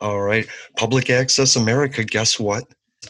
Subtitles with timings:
[0.00, 0.46] All right.
[0.76, 2.64] Public Access America, guess what?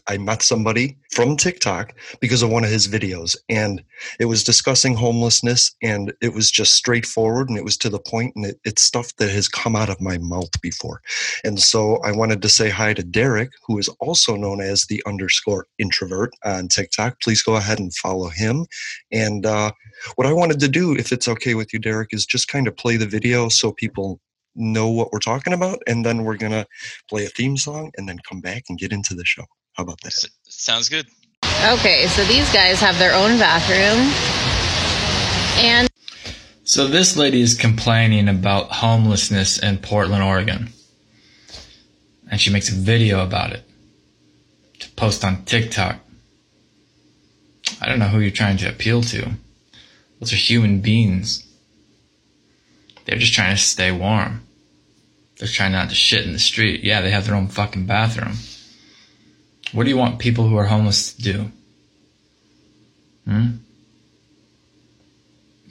[0.07, 3.83] I met somebody from TikTok because of one of his videos, and
[4.21, 8.35] it was discussing homelessness, and it was just straightforward, and it was to the point,
[8.37, 11.01] and it, it's stuff that has come out of my mouth before.
[11.45, 15.03] And so I wanted to say hi to Derek, who is also known as the
[15.07, 17.21] underscore introvert on TikTok.
[17.21, 18.67] Please go ahead and follow him.
[19.11, 19.73] And uh,
[20.17, 22.77] what I wanted to do, if it's okay with you, Derek, is just kind of
[22.77, 24.21] play the video so people
[24.57, 26.67] know what we're talking about, and then we're gonna
[27.09, 29.45] play a theme song, and then come back and get into the show.
[29.75, 30.09] How about that?
[30.15, 31.07] S- sounds good.
[31.69, 34.13] Okay, so these guys have their own bathroom.
[35.65, 35.89] And
[36.65, 40.71] So this lady is complaining about homelessness in Portland, Oregon.
[42.31, 43.63] And she makes a video about it
[44.81, 46.01] to post on TikTok.
[47.81, 49.31] I don't know who you're trying to appeal to.
[50.19, 51.47] Those are human beings.
[53.05, 54.46] They're just trying to stay warm.
[55.39, 56.83] They're trying not to shit in the street.
[56.83, 58.37] Yeah, they have their own fucking bathroom.
[59.73, 61.51] What do you want people who are homeless to do?
[63.27, 63.47] Hmm?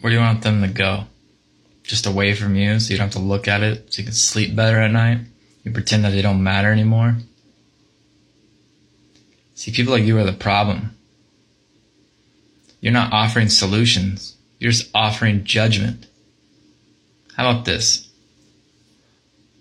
[0.01, 1.05] Where do you want them to go?
[1.83, 4.13] Just away from you so you don't have to look at it so you can
[4.13, 5.19] sleep better at night?
[5.63, 7.17] You pretend that they don't matter anymore?
[9.55, 10.95] See, people like you are the problem.
[12.81, 14.35] You're not offering solutions.
[14.59, 16.05] You're just offering judgment.
[17.35, 18.04] How about this?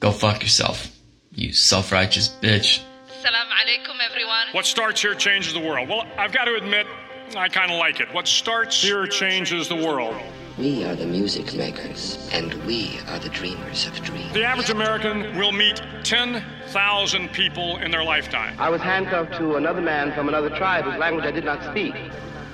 [0.05, 0.95] Go fuck yourself,
[1.35, 2.83] you self-righteous bitch.
[3.23, 4.49] Salam alaikum, everyone.
[4.53, 5.89] What starts here changes the world.
[5.89, 6.87] Well, I've got to admit,
[7.35, 8.13] I kind of like it.
[8.13, 10.15] What starts here changes the world.
[10.59, 14.31] We are the music makers, and we are the dreamers of dreams.
[14.35, 18.57] The average American will meet 10,000 people in their lifetime.
[18.61, 21.95] I was handcuffed to another man from another tribe whose language I did not speak.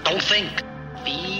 [0.05, 0.63] Don't think.
[1.05, 1.40] Feel.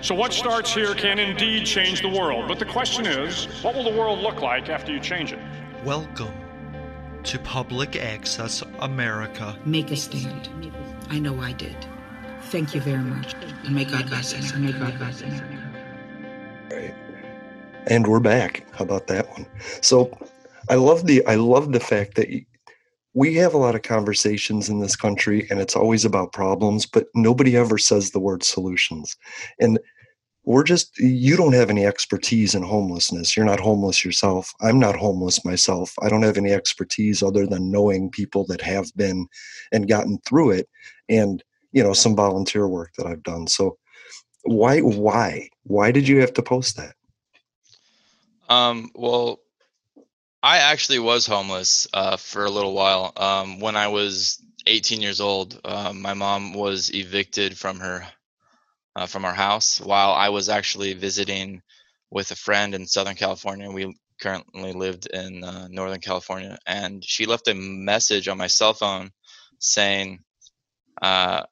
[0.00, 2.46] So what starts here can indeed change the world.
[2.46, 5.40] But the question is, what will the world look like after you change it?
[5.84, 6.32] Welcome
[7.24, 9.58] to Public Access America.
[9.64, 10.72] Make a stand.
[11.10, 11.76] I know I did.
[12.42, 13.34] Thank you very much.
[13.64, 14.52] And may God bless us.
[14.52, 15.40] And may God bless us.
[16.70, 16.94] Right.
[17.88, 18.64] And we're back.
[18.76, 19.46] How about that one?
[19.80, 20.16] So
[20.68, 22.46] I love the I love the fact that y-
[23.18, 27.06] we have a lot of conversations in this country and it's always about problems, but
[27.14, 29.16] nobody ever says the word solutions.
[29.60, 29.78] And
[30.44, 33.36] we're just you don't have any expertise in homelessness.
[33.36, 34.52] You're not homeless yourself.
[34.62, 35.94] I'm not homeless myself.
[36.02, 39.28] I don't have any expertise other than knowing people that have been
[39.72, 40.68] and gotten through it
[41.08, 43.48] and you know some volunteer work that I've done.
[43.48, 43.76] So
[44.44, 44.80] Why?
[44.80, 45.50] Why?
[45.64, 46.94] Why did you have to post that?
[48.48, 49.40] Um, well,
[50.42, 53.12] I actually was homeless uh, for a little while.
[53.16, 58.06] Um, when I was 18 years old, uh, my mom was evicted from her
[58.94, 61.62] uh, from our house while I was actually visiting
[62.10, 63.70] with a friend in Southern California.
[63.70, 68.74] We currently lived in uh, Northern California, and she left a message on my cell
[68.74, 69.10] phone
[69.58, 70.20] saying,
[71.02, 71.42] uh,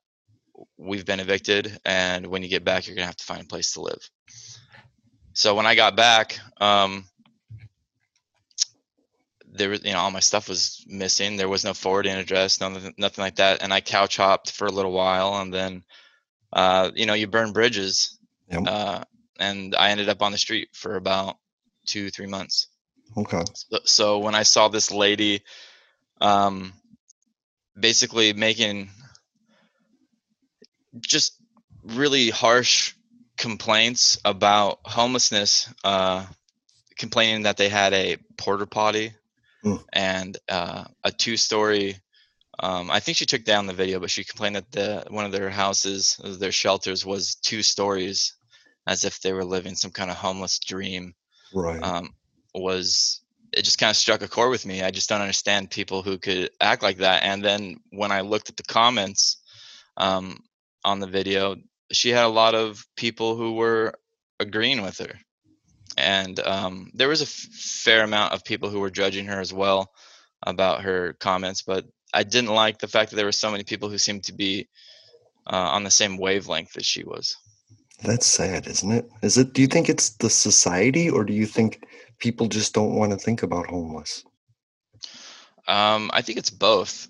[0.76, 3.72] "We've been evicted, and when you get back, you're gonna have to find a place
[3.72, 4.10] to live."
[5.32, 7.04] So when I got back, um,
[9.56, 11.36] there was, you know, all my stuff was missing.
[11.36, 13.62] There was no forwarding address, nothing, nothing like that.
[13.62, 15.84] And I couch hopped for a little while, and then,
[16.52, 18.18] uh, you know, you burn bridges.
[18.50, 18.62] Yep.
[18.66, 19.04] Uh,
[19.38, 21.36] and I ended up on the street for about
[21.86, 22.68] two, three months.
[23.16, 23.42] Okay.
[23.54, 25.42] So, so when I saw this lady,
[26.20, 26.72] um,
[27.78, 28.90] basically making
[31.00, 31.40] just
[31.84, 32.94] really harsh
[33.36, 36.24] complaints about homelessness, uh,
[36.96, 39.12] complaining that they had a porta potty
[39.66, 39.84] Mm.
[39.92, 41.96] and uh, a two-story.
[42.60, 45.32] Um, I think she took down the video, but she complained that the one of
[45.32, 48.34] their houses, their shelters, was two stories,
[48.86, 51.14] as if they were living some kind of homeless dream.
[51.52, 51.82] Right.
[51.82, 52.14] Um,
[52.54, 53.20] was
[53.52, 54.82] it just kind of struck a chord with me?
[54.82, 57.24] I just don't understand people who could act like that.
[57.24, 59.38] And then when I looked at the comments
[59.96, 60.38] um,
[60.84, 61.56] on the video,
[61.90, 63.94] she had a lot of people who were
[64.38, 65.18] agreeing with her
[65.96, 69.52] and um, there was a f- fair amount of people who were judging her as
[69.52, 69.92] well
[70.42, 71.84] about her comments but
[72.14, 74.68] i didn't like the fact that there were so many people who seemed to be
[75.46, 77.36] uh, on the same wavelength as she was
[78.02, 79.10] That's sad, isn't it?
[79.22, 79.52] Is it?
[79.52, 81.86] Do you think it's the society, or do you think
[82.18, 84.24] people just don't want to think about homeless?
[85.68, 87.08] um, i think it's both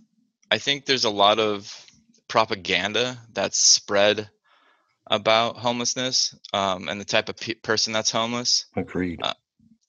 [0.51, 1.73] i think there's a lot of
[2.29, 4.29] propaganda that's spread
[5.09, 9.21] about homelessness um, and the type of pe- person that's homeless Agreed.
[9.23, 9.35] Uh,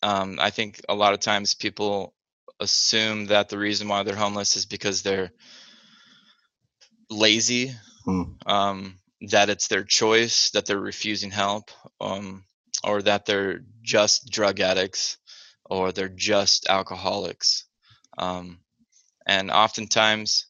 [0.03, 2.13] um, I think a lot of times people
[2.59, 5.31] assume that the reason why they're homeless is because they're
[7.09, 7.73] lazy,
[8.05, 8.23] Hmm.
[8.45, 8.99] um,
[9.29, 11.71] that it's their choice, that they're refusing help,
[12.01, 12.43] um,
[12.83, 15.17] or that they're just drug addicts,
[15.65, 17.65] or they're just alcoholics.
[18.17, 18.59] Um,
[19.27, 20.46] and oftentimes,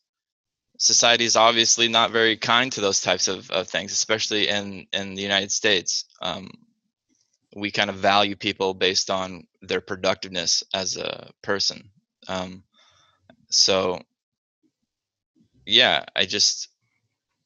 [0.78, 5.16] society is obviously not very kind to those types of, of things, especially in, in
[5.16, 6.06] the United States.
[6.22, 6.50] Um,
[7.56, 11.90] we kind of value people based on their productiveness as a person.
[12.28, 12.64] Um,
[13.50, 14.00] so,
[15.66, 16.70] yeah, I just,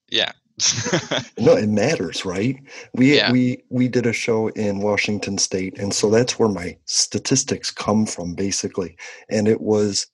[0.10, 0.31] yeah.
[1.39, 2.57] no, it matters, right?
[2.94, 3.31] We Yeah.
[3.31, 8.06] we we did a show in Washington State, and so that's where my statistics come
[8.06, 8.95] from, basically.
[9.30, 10.06] And it was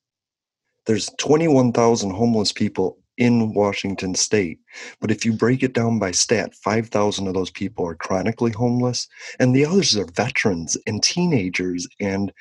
[0.85, 4.59] there's 21,000 homeless people in Washington State,
[5.01, 9.07] but if you break it down by stat, 5,000 of those people are chronically homeless,
[9.39, 12.31] and the others are veterans and teenagers and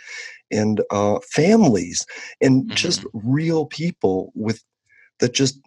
[0.53, 2.07] and uh, families
[2.41, 4.63] and just real people with
[5.19, 5.59] that just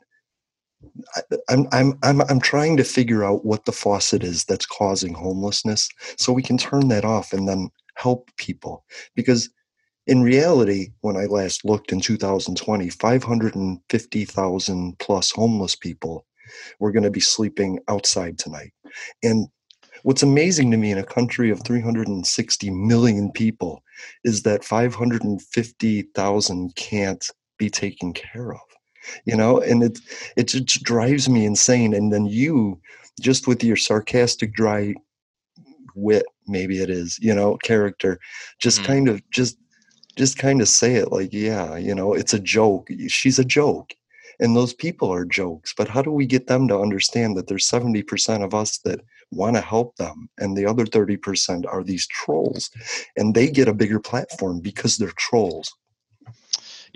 [1.16, 5.14] I- I'm I'm I'm I'm trying to figure out what the faucet is that's causing
[5.14, 8.86] homelessness so we can turn that off and then help people
[9.16, 9.50] because
[10.10, 16.26] in reality when I last looked in 2020 550,000 plus homeless people
[16.80, 18.74] were going to be sleeping outside tonight.
[19.22, 19.48] And
[20.02, 23.84] what's amazing to me in a country of 360 million people
[24.24, 28.62] is that 550,000 can't be taken care of
[29.25, 29.60] you know?
[29.60, 30.00] And it
[30.36, 31.94] it just drives me insane.
[31.94, 32.82] And then you
[33.22, 34.96] just with your sarcastic dry
[35.96, 38.20] wit maybe it is you know character
[38.60, 38.86] just hmm.
[38.86, 39.58] kind of just
[40.20, 43.96] just kind of say it like yeah you know it's a joke she's a joke
[44.42, 47.70] and those people are jokes but how do we get them to understand that there's
[47.70, 52.72] 70% of us that want to help them and the other 30% are these trolls
[53.18, 55.74] and they get a bigger platform because they're trolls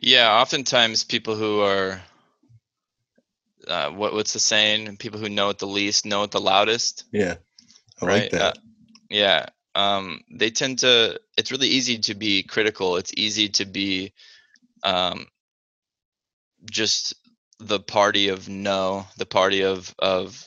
[0.02, 2.02] Yeah, oftentimes people who are
[3.68, 4.98] uh, what what's the saying?
[4.98, 7.06] People who know it the least know it the loudest.
[7.14, 7.36] yeah
[8.02, 8.08] i right?
[8.08, 8.54] like that Uh,
[9.10, 11.20] yeah, um, they tend to.
[11.38, 12.98] It's really easy to be critical.
[12.98, 14.14] It's easy to be
[14.84, 15.28] um,
[16.70, 17.16] just
[17.60, 20.46] the party of no, the party of of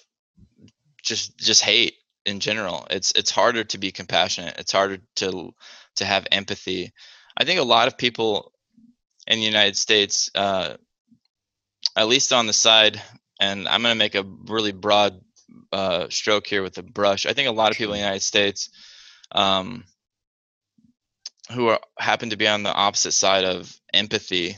[1.02, 2.86] just just hate in general.
[2.90, 4.56] It's it's harder to be compassionate.
[4.58, 5.54] It's harder to
[5.96, 6.92] to have empathy.
[7.36, 8.52] I think a lot of people
[9.26, 10.76] in the United States, uh,
[11.96, 13.00] at least on the side,
[13.40, 15.20] and I'm going to make a really broad
[15.72, 17.26] uh, stroke here with a brush.
[17.26, 18.70] I think a lot of people in the United States
[19.32, 19.84] um,
[21.52, 24.56] who are happen to be on the opposite side of empathy.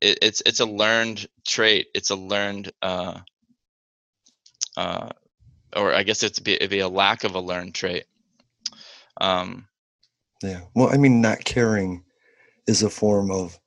[0.00, 1.88] It, it's it's a learned trait.
[1.94, 3.20] It's a learned uh,
[4.76, 5.10] uh,
[5.76, 8.04] or I guess it'd be, it'd be a lack of a learned trait.
[9.20, 9.68] Um,
[10.42, 10.62] Yeah.
[10.74, 12.04] Well, I mean, not caring
[12.66, 13.58] is a form of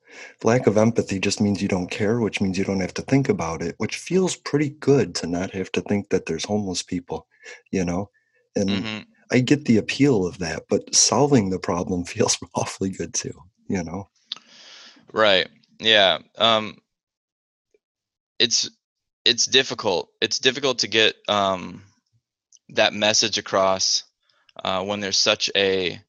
[0.44, 3.28] lack of empathy just means you don't care, which means you don't have to think
[3.28, 7.26] about it, which feels pretty good to not have to think that there's homeless people,
[7.70, 8.10] you know?
[8.56, 9.06] And mhm.
[9.32, 13.34] I get the appeal of that, but solving the problem feels awfully good too,
[13.68, 14.08] you know?
[15.12, 15.48] Right.
[15.78, 16.18] Yeah.
[16.38, 16.78] Um,
[18.38, 18.70] it's
[19.24, 20.10] it's difficult.
[20.20, 21.82] It's difficult to get um,
[22.70, 24.04] that message across
[24.62, 26.00] uh, when there's such a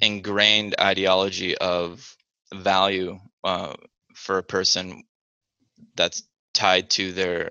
[0.00, 2.16] ingrained ideology of
[2.52, 3.74] value uh,
[4.14, 5.04] for a person
[5.96, 7.50] that's tied to their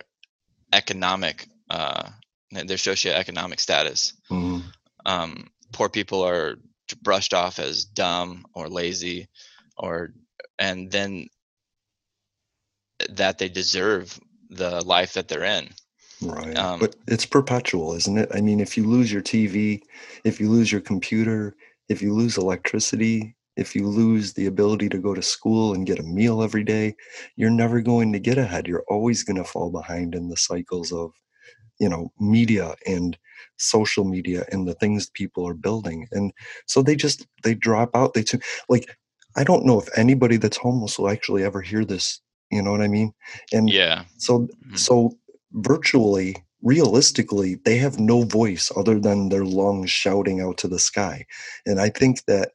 [0.73, 2.09] economic uh,
[2.51, 4.13] their socioeconomic status.
[4.29, 4.63] Mhm.
[5.05, 6.55] Um, poor people are
[7.01, 9.27] brushed off as dumb or lazy,
[9.77, 10.13] or
[10.59, 11.27] and then
[13.09, 15.69] that they deserve the life that they're in.
[16.21, 16.55] Right.
[16.55, 18.29] Um, but it's perpetual, isn't it?
[18.33, 19.81] I mean, if you lose your TV,
[20.23, 21.55] if you lose your computer,
[21.89, 25.99] if you lose electricity, if you lose the ability to go to school and get
[25.99, 26.95] a meal every day,
[27.35, 28.67] you're never going to get ahead.
[28.67, 31.11] You're always going to fall behind in the cycles of,
[31.79, 33.17] you know, media and
[33.61, 36.07] social media and the things people are building.
[36.11, 36.33] And
[36.65, 38.13] so they just they drop out.
[38.13, 38.39] They too
[38.69, 38.97] like
[39.35, 42.19] I don't know if anybody that's homeless will actually ever hear this.
[42.51, 43.13] You know what I mean?
[43.53, 44.03] And yeah.
[44.17, 44.75] so mm-hmm.
[44.75, 45.17] so
[45.53, 51.25] virtually, realistically, they have no voice other than their lungs shouting out to the sky.
[51.65, 52.51] And I think that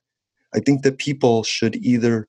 [0.54, 2.28] I think that people should either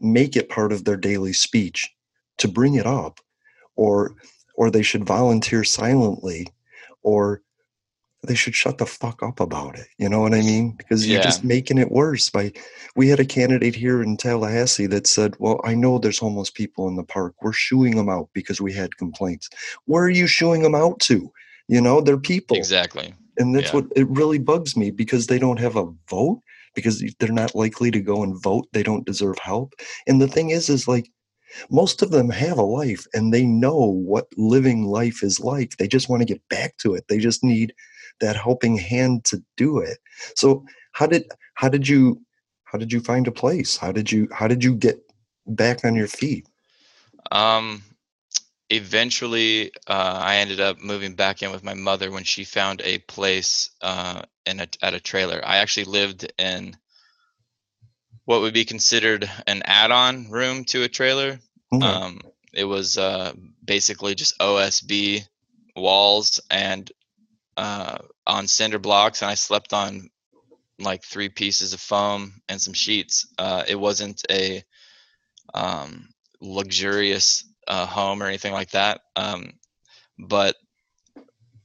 [0.00, 1.90] make it part of their daily speech
[2.38, 3.20] to bring it up
[3.76, 4.14] or
[4.56, 6.46] or they should volunteer silently
[7.02, 7.42] or
[8.26, 9.86] they should shut the fuck up about it.
[9.98, 10.74] You know what I mean?
[10.76, 12.52] Because you're just making it worse by
[12.96, 16.88] we had a candidate here in Tallahassee that said, Well, I know there's homeless people
[16.88, 17.34] in the park.
[17.42, 19.48] We're shooing them out because we had complaints.
[19.86, 21.30] Where are you shooing them out to?
[21.68, 22.56] You know, they're people.
[22.56, 23.14] Exactly.
[23.38, 23.80] And that's Yeah.
[23.80, 26.40] what it really bugs me because they don't have a vote,
[26.74, 28.68] because they're not likely to go and vote.
[28.72, 29.74] They don't deserve help.
[30.06, 31.10] And the thing is, is like
[31.70, 35.76] most of them have a life and they know what living life is like.
[35.76, 37.04] They just want to get back to it.
[37.08, 37.74] They just need
[38.20, 39.98] that helping hand to do it.
[40.36, 42.20] So how did how did you
[42.64, 43.76] how did you find a place?
[43.76, 45.00] How did you how did you get
[45.46, 46.46] back on your feet?
[47.30, 47.82] Um,
[48.70, 52.98] eventually, uh, I ended up moving back in with my mother when she found a
[52.98, 55.40] place uh, in a, at a trailer.
[55.44, 56.76] I actually lived in
[58.24, 61.38] what would be considered an add-on room to a trailer.
[61.72, 61.86] Okay.
[61.86, 62.20] Um,
[62.52, 63.32] it was uh,
[63.64, 65.26] basically just OSB
[65.76, 66.90] walls and
[67.56, 70.10] uh, on cinder blocks, and I slept on
[70.78, 73.26] like three pieces of foam and some sheets.
[73.38, 74.62] Uh, it wasn't a
[75.54, 76.08] um,
[76.40, 79.00] luxurious uh, home or anything like that.
[79.16, 79.52] Um,
[80.18, 80.56] but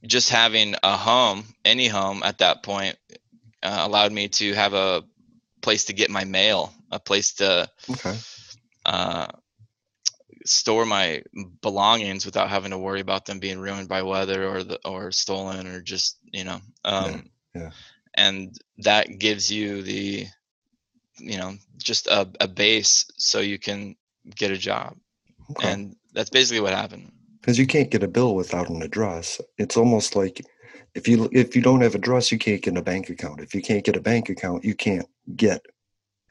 [0.06, 2.98] just having a home, any home at that point,
[3.64, 5.04] uh, allowed me to have a
[5.62, 8.18] place to get my mail, a place to Okay.
[10.46, 11.22] Store my
[11.62, 15.68] belongings without having to worry about them being ruined by weather or the or stolen
[15.68, 17.72] or just you know um, yeah.
[18.14, 20.26] and that gives you the
[21.18, 23.96] you know just a, a base so you can
[24.36, 24.96] get a job
[25.52, 25.72] Okay.
[25.72, 29.42] and that's basically what happened because you can't get a bill without an address.
[29.58, 30.46] It's almost like
[30.96, 33.42] if you if you don't have a address, you can't get a bank account.
[33.42, 35.66] If you can't get a bank account, you can't get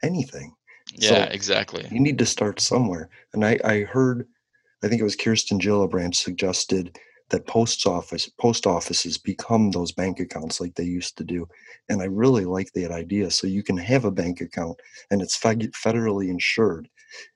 [0.03, 0.53] anything.
[0.95, 3.09] Yeah So exactly you need to start somewhere.
[3.33, 4.27] And I, I heard,
[4.83, 6.97] I think it was Kirsten Gillibrand suggested
[7.29, 11.47] that post office post offices become those bank accounts like they used to do.
[11.89, 13.31] And I really like that idea.
[13.31, 14.79] So you can have a bank account
[15.11, 16.89] and it's fed- federally insured,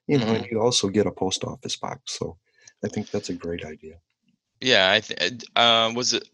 [0.07, 2.17] you know, and you also get a post office box.
[2.19, 2.38] So
[2.83, 3.95] I think that's a great idea.
[4.62, 6.27] yeah i think uh, was it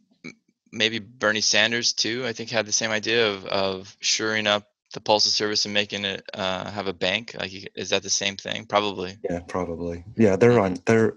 [0.71, 5.01] maybe bernie sanders too i think had the same idea of of shoring up the
[5.01, 8.65] postal service and making it uh, have a bank like is that the same thing
[8.65, 10.03] probably Yeah, probably.
[10.17, 11.13] Yeah, they're on they're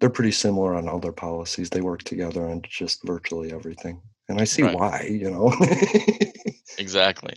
[0.00, 1.70] they're pretty similar on all their policies.
[1.70, 4.00] They work together on just virtually everything.
[4.28, 4.74] And I see Right.
[4.74, 5.52] why, you know.
[6.78, 7.34] exactly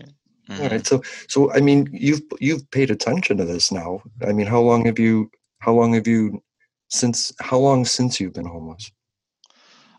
[0.58, 0.72] All Mhm.
[0.72, 0.86] right.
[0.88, 4.02] So so I mean you've you've paid attention to this now.
[4.28, 6.42] I mean, how long have you how long have you
[6.90, 8.92] since how long since you've been homeless?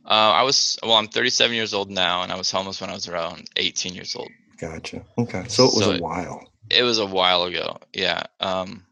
[0.07, 2.95] uh, i was well i'm 37 years old now and i was homeless when i
[2.95, 5.03] was around 18 years old Gotcha.
[5.19, 5.45] Okay.
[5.49, 6.47] So it was So a while.
[6.69, 8.85] it was a while ago yeah um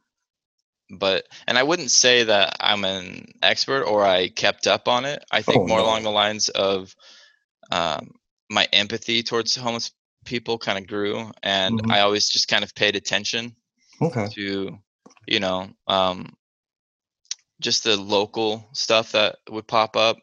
[0.91, 5.23] but and i wouldn't say that i'm an expert or i kept up on it
[5.31, 5.85] i think Oh, more no.
[5.85, 6.95] along the lines of
[7.71, 8.15] um,
[8.51, 9.93] my empathy towards homeless
[10.25, 11.91] people kind of grew and Mhm.
[11.93, 13.55] i always just kind of paid attention
[14.01, 14.27] Okay.
[14.33, 14.77] to
[15.27, 16.35] you know um
[17.61, 20.17] just the local stuff that would pop up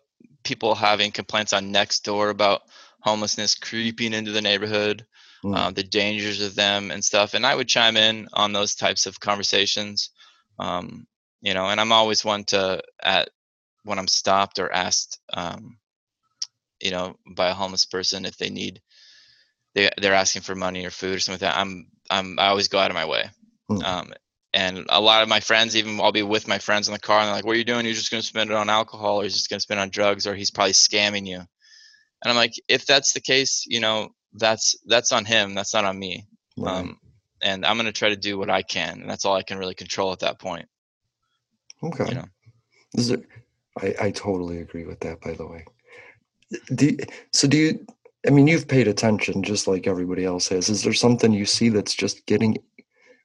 [0.44, 2.62] people having complaints on Nextdoor about
[3.02, 5.06] homelessness creeping into the neighborhood,
[5.46, 5.56] Mm.
[5.56, 7.36] uh, the dangers of them and stuff.
[7.36, 10.10] And I would chime in on those types of conversations.
[10.58, 11.06] Um,
[11.42, 13.30] you know, and I'm always one to at
[13.84, 15.78] when I'm stopped or asked, um,
[16.82, 18.82] you know, by a homeless person if they need
[19.76, 21.62] they they're asking for money or food or something like that.
[21.62, 23.30] I'm I'm I always go out of my way.
[23.70, 23.84] Hmm.
[23.84, 24.14] Um,
[24.52, 27.20] and a lot of my friends, even I'll be with my friends in the car,
[27.20, 27.86] and they're like, "What are you doing?
[27.86, 29.84] You're just going to spend it on alcohol, or you're just going to spend it
[29.84, 33.82] on drugs, or he's probably scamming you." And I'm like, if that's the case, you
[33.82, 35.54] know, that's that's on him.
[35.54, 36.26] That's not on me.
[36.58, 36.76] Right.
[36.78, 37.00] Um,
[37.42, 39.58] and I'm going to try to do what I can, and that's all I can
[39.58, 40.68] really control at that point.
[41.84, 42.06] Okay.
[42.08, 42.26] You know.
[42.96, 43.22] Is there,
[43.82, 45.66] I, I totally agree with that, by the way.
[46.74, 46.98] Do you-
[47.34, 47.86] so do you,
[48.26, 50.70] I mean, you've paid attention just like everybody else has.
[50.70, 52.58] Is there something you see that's just getting,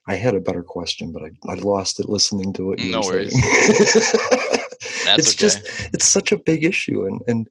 [0.07, 2.79] I had a better question, but I, I lost it listening to it.
[2.83, 3.33] No worries.
[5.05, 5.37] That's it's okay.
[5.37, 7.05] just, it's such a big issue.
[7.05, 7.47] And, and,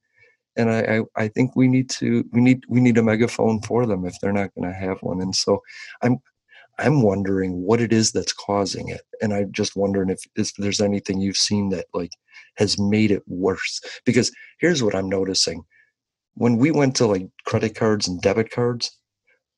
[0.57, 0.81] and I,
[1.17, 4.15] I, I think we need to, we need, we need a megaphone for them if
[4.21, 5.21] they're not going to have one.
[5.21, 5.61] And so
[6.03, 6.19] I'm,
[6.79, 9.03] I'm wondering what it is that's causing it.
[9.21, 12.13] And I'm just wondering if, if there's anything you've seen that like
[12.57, 13.81] has made it worse.
[14.05, 15.63] Because here's what I'm noticing.
[16.35, 18.91] When we went to like credit cards and debit cards,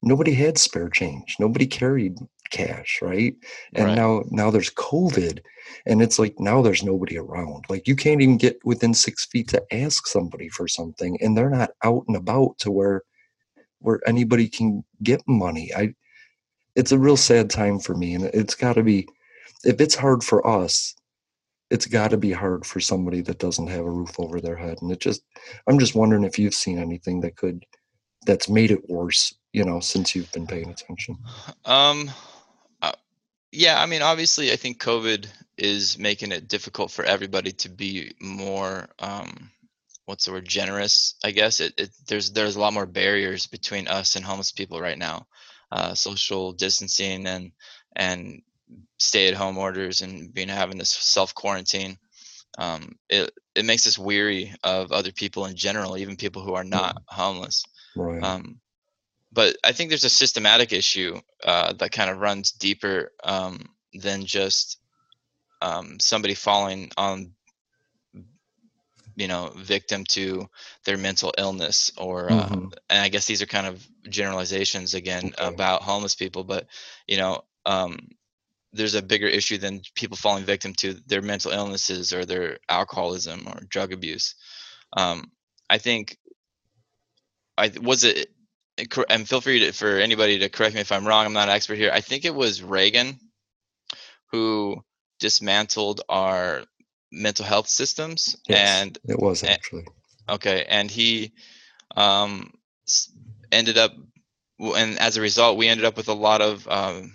[0.03, 1.37] nobody had spare change.
[1.39, 2.17] Nobody carried
[2.52, 3.35] cash, right?
[3.75, 3.97] And Right.
[3.97, 5.40] now now there's COVID
[5.87, 7.64] and it's like now there's nobody around.
[7.68, 11.50] Like you can't even get within six feet to ask somebody for something and they're
[11.50, 13.02] not out and about to where
[13.80, 15.73] where anybody can get money.
[15.76, 15.94] I
[16.76, 19.09] it's a real sad time for me and it's got to be
[19.64, 20.94] if it's hard for us
[21.71, 24.78] it's got to be hard for somebody that doesn't have a roof over their head
[24.82, 25.23] and it just
[25.68, 27.64] i'm just wondering if you've seen anything that could
[28.26, 31.18] that's made it worse you know since you've been paying attention
[31.64, 32.11] Um,
[33.52, 35.26] yeah, I mean, obviously, I think COVID
[35.59, 39.50] is making it difficult for everybody to be more, um,
[40.06, 41.14] what's the word, generous.
[41.23, 44.80] I guess it, it there's there's a lot more barriers between us and homeless people
[44.80, 45.26] right now,
[45.71, 47.52] uh, social distancing and
[47.94, 48.41] and
[48.99, 51.99] stay-at-home orders and being having this self quarantine.
[52.56, 56.65] Um, it it makes us weary of other people in general, even people who are
[56.65, 57.65] not homeless.
[57.97, 58.62] right Um,
[59.32, 64.26] but I think there's a systematic issue uh, that kind of runs deeper um, than
[64.26, 64.78] just
[65.62, 67.32] um, somebody falling on,
[69.16, 70.49] you know, victim to
[70.84, 72.73] their mental illness or, uh, Mhm.
[72.90, 75.38] and I guess these are kind of generalizations again Okay.
[75.38, 76.66] about homeless people, but
[77.06, 77.99] you know, um,
[78.73, 83.47] there's a bigger issue than people falling victim to their mental illnesses or their alcoholism
[83.47, 84.34] or drug abuse.
[84.97, 85.30] Um,
[85.71, 86.18] I think
[87.58, 88.28] I was it,
[89.08, 91.26] and feel free to, for anybody to correct me if I'm wrong.
[91.26, 91.91] I'm not an expert here.
[91.93, 93.19] I think it was Reagan
[94.32, 94.82] who
[95.21, 96.65] dismantled our
[97.13, 99.85] mental health systems Yes, and it was actually
[100.28, 101.32] okay and he
[101.95, 102.50] um
[103.52, 103.93] ended up
[104.58, 107.13] and as a result we ended up with a lot of um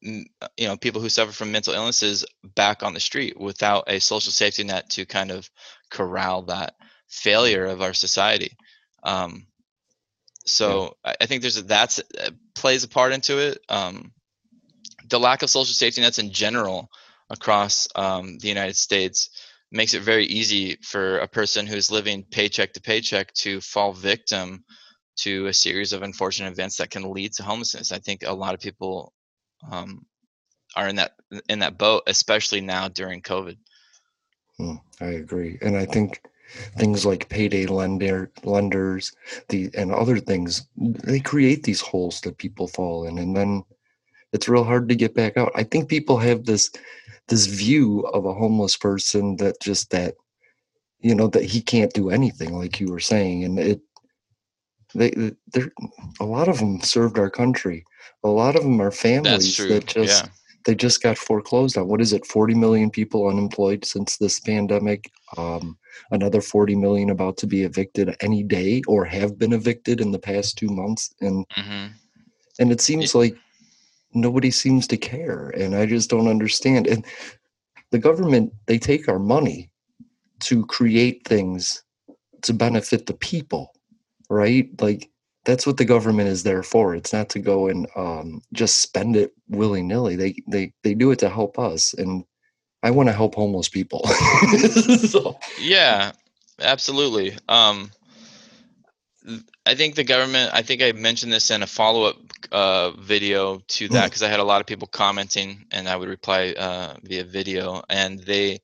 [0.00, 4.32] you know people who suffer from mental illnesses back on the street without a social
[4.32, 5.50] safety net to kind of
[5.90, 6.74] corral that
[7.08, 8.56] failure of our society
[9.02, 9.46] um
[10.48, 14.12] so I, I think there's a, that's uh, plays a part into it um
[15.08, 16.90] the lack of social safety nets in general
[17.30, 19.30] across um, the United States
[19.70, 24.64] makes it very easy for a person who's living paycheck to paycheck to fall victim
[25.16, 27.92] to a series of unfortunate events that can lead to homelessness.
[27.92, 29.12] I think a lot of people
[29.70, 30.06] um,
[30.76, 31.12] are in that
[31.48, 33.56] in that boat, especially now during COVID.
[34.60, 36.22] Mm, I agree, and I think
[36.76, 39.12] things like payday lender lenders,
[39.48, 43.64] the and other things, they create these holes that people fall in, and then
[44.32, 45.52] it's real hard to get back out.
[45.54, 46.70] I think people have this
[47.28, 50.14] this view of a homeless person that just that
[51.00, 53.80] you know that he can't do anything, like you were saying, and it
[54.94, 55.72] they they're
[56.20, 57.84] a lot of them served our country.
[58.24, 60.30] A lot of them are families that just yeah.
[60.64, 61.86] they just got foreclosed on.
[61.86, 62.26] What is it?
[62.26, 65.10] 40 million people unemployed since this pandemic.
[65.36, 65.76] Um,
[66.10, 70.18] another 40 million about to be evicted any day or have been evicted in the
[70.18, 71.12] past two months.
[71.20, 71.86] And hmm
[72.58, 73.36] and it seems like
[74.14, 75.50] nobody seems to care.
[75.50, 76.86] And I just don't understand.
[76.86, 77.04] And
[77.90, 79.70] the government, they take our money
[80.40, 81.82] to create things
[82.42, 83.72] to benefit the people,
[84.28, 84.68] right?
[84.80, 85.08] Like
[85.44, 86.94] that's what the government is there for.
[86.94, 90.16] It's not to go and um, just spend it willy nilly.
[90.16, 92.24] They they they do it to help us, and
[92.82, 94.06] I want to help homeless people.
[95.08, 96.12] so, Yeah,
[96.60, 97.36] absolutely.
[97.48, 97.90] Um,
[99.66, 100.52] I think the government.
[100.54, 102.16] I think I mentioned this in a follow-up
[102.50, 104.06] uh, video to that Mm.
[104.06, 107.82] because I had a lot of people commenting, and I would reply uh, via video,
[107.88, 108.60] and they.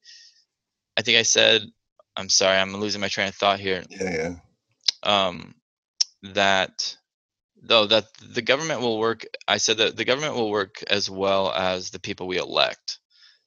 [0.96, 1.62] I think I said
[2.16, 3.82] I'm sorry, I'm losing my train of thought here.
[3.90, 4.34] Yeah, yeah.
[5.02, 5.54] Um,
[6.22, 6.96] that
[7.62, 9.26] though that the government will work.
[9.48, 12.98] I said that the government will work as well as the people we elect.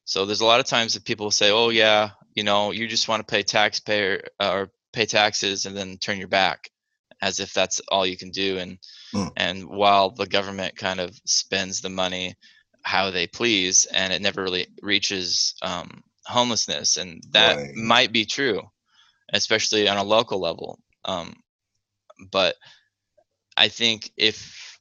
[0.07, 3.09] So there's a lot of times that people say, "Oh yeah, you know, you just
[3.09, 6.71] want to pay taxpayer uh, or pay taxes and then turn your back,"
[7.21, 8.57] as if that's all you can do.
[8.57, 8.79] And
[9.13, 9.31] Mm.
[9.35, 12.35] and while the government kind of spends the money
[12.83, 17.75] how they please, and it never really reaches um, homelessness, and that Right.
[17.75, 18.61] might be true,
[19.33, 20.79] especially on a local level.
[21.03, 21.35] Um,
[22.31, 22.55] but
[23.57, 24.79] I think if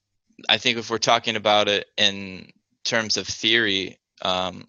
[0.48, 2.52] I think if we're talking about it in
[2.84, 4.66] terms of theory, um,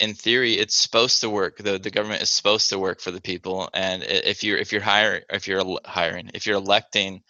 [0.00, 1.58] in theory, it's supposed to work.
[1.58, 4.80] the The government is supposed to work for the people, and if you're if you're
[4.80, 7.22] hiring if you're hiring if you're electing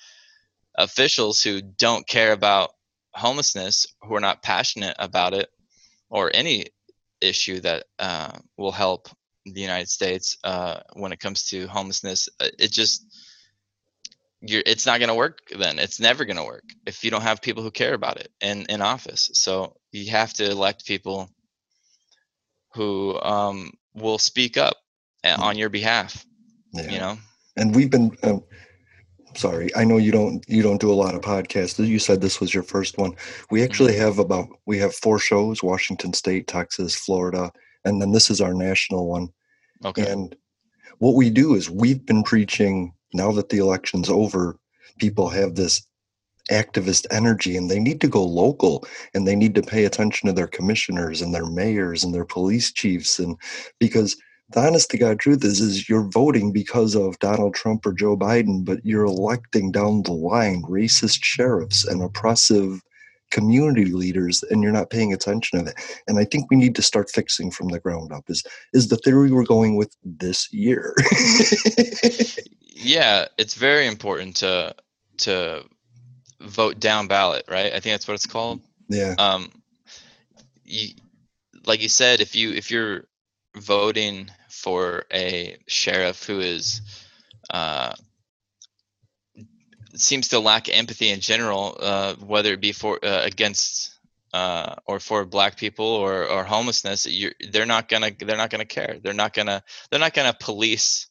[0.77, 2.71] officials who don't care about
[3.13, 5.51] homelessness, who are not passionate about it,
[6.09, 6.67] or any
[7.21, 9.09] issue that uh, will help
[9.45, 13.05] the United States uh, when it comes to homelessness, uh, it just
[14.43, 17.23] you're it's not going to work then it's never going to work if you don't
[17.23, 21.29] have people who care about it in in office so you have to elect people
[22.75, 24.77] who um, will speak up
[25.25, 26.25] a- on your behalf
[26.73, 26.91] Yeah.
[26.91, 27.19] you know?
[27.57, 28.43] And we've been um,
[29.37, 32.41] sorry i know you don't you don't do a lot of podcasts you said this
[32.41, 33.13] was your first one.
[33.51, 37.53] We actually have about we have four shows washington state texas florida
[37.85, 39.29] and then this is our national one.
[39.85, 40.11] Okay.
[40.11, 40.37] And
[40.99, 44.59] what we do is we've been preaching now that the election's over
[44.99, 45.87] people have this
[46.51, 50.33] activist energy and they need to go local and they need to pay attention to
[50.33, 53.37] their commissioners and their mayors and their police chiefs and
[53.79, 54.17] because
[54.51, 58.17] the honest to god truth is is you're voting because of donald trump or joe
[58.17, 62.83] biden but you're electing down the line racist sheriffs and oppressive
[63.31, 65.77] community leaders and you're not paying attention to that.
[66.09, 68.97] And i think we need to start fixing from the ground up is is the
[68.97, 70.95] theory we're going with this year.
[72.83, 74.75] Yeah it's very important to
[75.19, 75.65] to
[76.41, 77.67] vote down ballot right?
[77.67, 78.61] I think that's what it's called.
[78.89, 79.15] Yeah.
[79.19, 79.51] Um
[80.65, 80.95] you,
[81.67, 83.05] like you said if you if you're
[83.57, 86.83] voting for a sheriff who is
[87.51, 87.93] uh
[89.95, 93.99] seems to lack empathy in general uh whether it be for uh, against
[94.33, 98.65] uh or for black people or or homelessness you they're not gonna they're not gonna
[98.65, 98.99] care.
[99.03, 101.09] They're not gonna they're not gonna police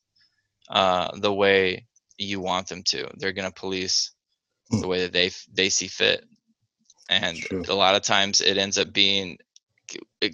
[0.69, 1.87] uh the way
[2.17, 3.09] you want them to.
[3.17, 4.11] They're gonna police
[4.69, 6.23] the way that they they see fit
[7.10, 9.38] and a lot of times it ends up being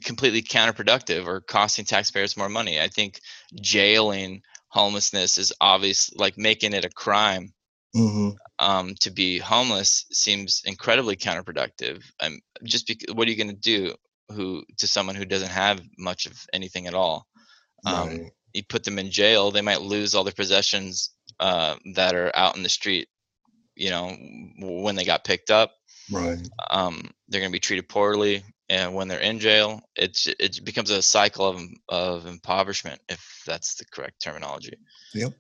[0.04, 3.20] completely counterproductive or costing taxpayers more money i think
[3.62, 7.54] jailing homelessness is obvious like making it a crime
[7.94, 12.04] hmm um, to be homeless seems incredibly counterproductive.
[12.22, 13.94] i'm just because, what are you going to do
[14.32, 17.28] who to someone who doesn't have much of anything at all?
[17.86, 18.32] Um, Right.
[18.54, 21.10] You put them in jail, they might lose all their possessions
[21.42, 23.10] uh, that are out in the street.
[23.76, 24.16] You know,
[24.60, 25.74] when they got picked up,
[26.12, 30.64] right um, they're going to be treated poorly, and when they're in jail, it's it
[30.64, 34.74] becomes a cycle of of impoverishment, if that's the correct terminology.
[35.14, 35.34] Yep.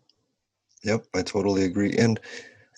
[0.83, 1.97] Yep, I totally agree.
[1.97, 2.19] And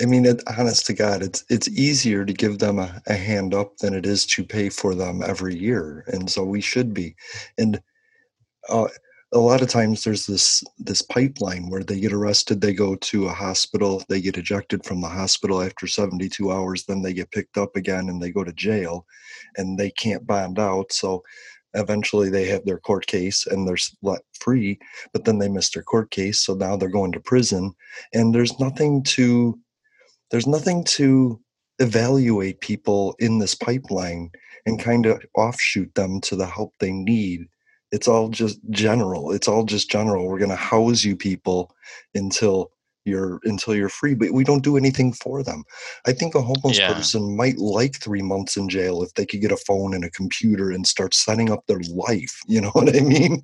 [0.01, 3.53] I mean, it, honest to God, it's it's easier to give them a, a hand
[3.53, 7.15] up than it is to pay for them every year, and so we should be.
[7.57, 7.81] And
[8.69, 8.87] uh,
[9.33, 13.27] a lot of times, there's this this pipeline where they get arrested, they go to
[13.27, 17.57] a hospital, they get ejected from the hospital after 72 hours, then they get picked
[17.57, 19.05] up again and they go to jail,
[19.57, 21.23] and they can't bond out, so
[21.73, 24.79] eventually they have their court case and they're let free
[25.13, 27.73] but then they miss their court case so now they're going to prison
[28.13, 29.59] and there's nothing to
[30.31, 31.39] there's nothing to
[31.79, 34.31] evaluate people in this pipeline
[34.65, 37.47] and kind of offshoot them to the help they need
[37.91, 41.73] it's all just general it's all just general we're going to house you people
[42.15, 42.71] until
[43.05, 45.63] you're until you're free but we don't do anything for them
[46.05, 46.81] i think a homeless Yeah.
[46.81, 50.11] person might like three months in jail if they could get a phone and a
[50.11, 53.41] computer and start setting up their life you know what i mean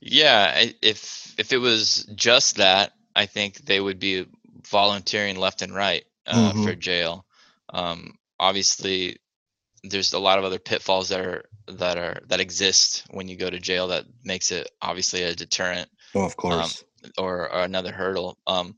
[0.00, 4.26] Yeah, if if it was just that, I think they would be
[4.68, 6.74] volunteering left and right uh, for Mhm.
[6.74, 7.26] jail.
[7.70, 9.18] Um, obviously,
[9.84, 13.48] there's a lot of other pitfalls that are that are that exist when you go
[13.50, 16.84] to jail that makes it obviously a deterrent oh of um, course
[17.16, 18.38] or, or another hurdle.
[18.46, 18.76] Um,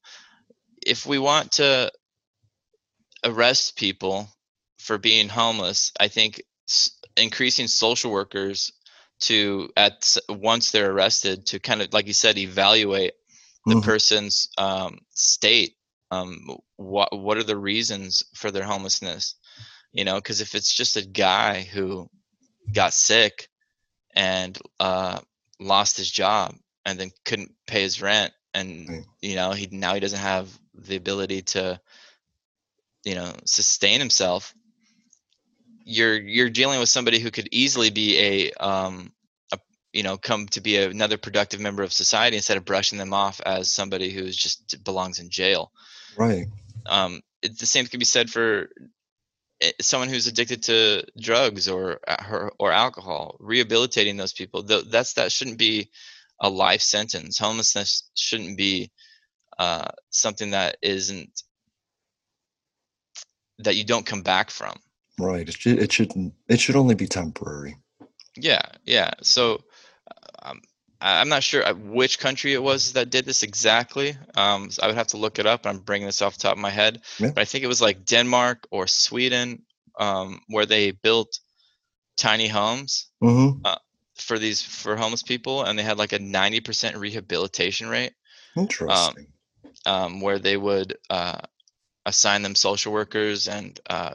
[0.86, 1.90] if we want to
[3.24, 4.28] arrest people
[4.78, 8.72] for being homeless, I think s- increasing social workers
[9.20, 13.12] to at s- once they're arrested to kind of like you said evaluate
[13.66, 13.82] the Mhm.
[13.82, 15.76] person's um, state.
[16.10, 19.34] Um, what what are the reasons for their homelessness?
[19.92, 22.08] You know, because if it's just a guy who
[22.72, 23.48] got sick
[24.14, 25.20] and uh,
[25.58, 30.00] lost his job and then couldn't pay his rent and you know he now he
[30.00, 31.80] doesn't have the ability to
[33.04, 34.54] you know sustain himself
[35.84, 39.12] you're you're dealing with somebody who could easily be a um
[39.52, 39.58] a,
[39.92, 43.40] you know come to be another productive member of society instead of brushing them off
[43.46, 45.70] as somebody who just belongs in jail
[46.16, 46.46] Right.
[46.86, 48.68] um it, the same can be said for
[49.80, 55.58] someone who's addicted to drugs or a- or, alcohol rehabilitating those people that's that shouldn't
[55.58, 55.90] be
[56.40, 58.90] a life sentence homelessness shouldn't be
[59.58, 61.42] uh, something that isn't
[63.58, 64.74] that you don't come back from
[65.18, 65.46] Right.
[65.46, 67.76] It should it shouldn't it should only be temporary.
[68.36, 69.62] yeah yeah so
[70.42, 74.70] um, I- i'm not sure uh, which country it was that did this exactly um,
[74.70, 76.58] so i would have to look it up i'm bringing this off the top of
[76.58, 77.30] my head Yeah.
[77.34, 79.62] but i think it was like denmark or sweden
[79.98, 81.38] um, where they built
[82.16, 83.60] tiny homes Mm-hmm.
[83.64, 83.76] uh,
[84.16, 88.12] for these for homeless people and they had like a 90% rehabilitation rate
[88.56, 89.26] Interesting.
[89.86, 91.38] um, where they would uh,
[92.06, 94.14] assign them social workers and, uh,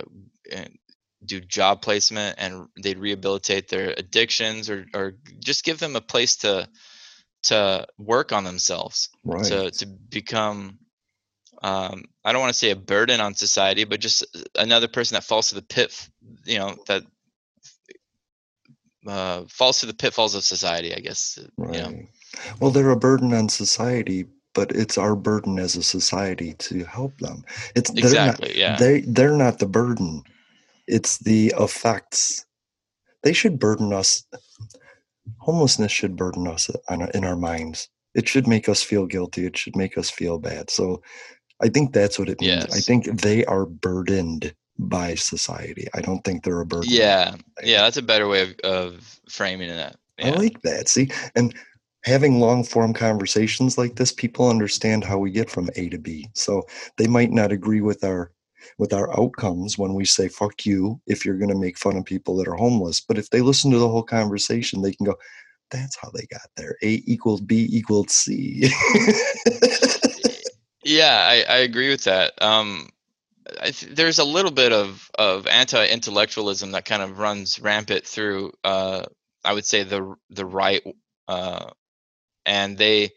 [0.52, 0.78] and
[1.26, 6.38] do job placement and they'd rehabilitate their addictions or, or just give them a place
[6.38, 6.68] to
[7.44, 9.10] to work on themselves
[9.44, 9.74] to Right.
[9.74, 10.80] to become
[11.64, 15.24] um, I don't want to say a burden on society, but just another person that
[15.24, 16.10] falls to the pit,
[16.46, 17.04] you know, that
[19.08, 20.94] uh, falls to the pitfalls of society.
[20.96, 21.40] I guess.
[21.42, 21.94] uh, You know.
[22.60, 27.18] Well, they're a burden on society, but it's our burden as a society to help
[27.20, 27.46] them.
[27.76, 28.78] It's they're Exactly, Not, yeah.
[28.78, 30.24] They they're not the burden.
[30.88, 32.46] It's the effects.
[33.24, 34.26] They should burden us.
[35.40, 36.70] Homelessness should burden us
[37.14, 37.90] in our minds.
[38.14, 39.46] It should make us feel guilty.
[39.46, 40.70] It should make us feel bad.
[40.70, 41.02] So,
[41.62, 42.66] I think that's what it means.
[42.66, 45.88] I think they are burdened by society.
[45.94, 46.90] I don't think they're a burden.
[46.92, 49.96] Yeah, yeah, that's a better way of, of framing it.
[50.22, 50.90] I like that.
[50.90, 51.56] See, and
[52.04, 56.30] having long form conversations like this, people understand how we get from A to B.
[56.34, 56.64] So
[56.98, 58.32] they might not agree with our
[58.78, 62.06] with our outcomes when we say fuck you if you're going to make fun of
[62.06, 63.02] people that are homeless.
[63.02, 65.16] But if they listen to the whole conversation, they can go,
[65.72, 66.78] that's how they got there.
[66.84, 68.72] A equals B equals C.
[70.86, 72.34] Yeah, I, I agree with that.
[72.42, 72.90] Um,
[73.64, 79.04] th- there's a little bit of, of anti-intellectualism that kind of runs rampant through, uh,
[79.44, 80.84] I would say the the right,
[81.28, 81.72] uh,
[82.46, 83.12] and they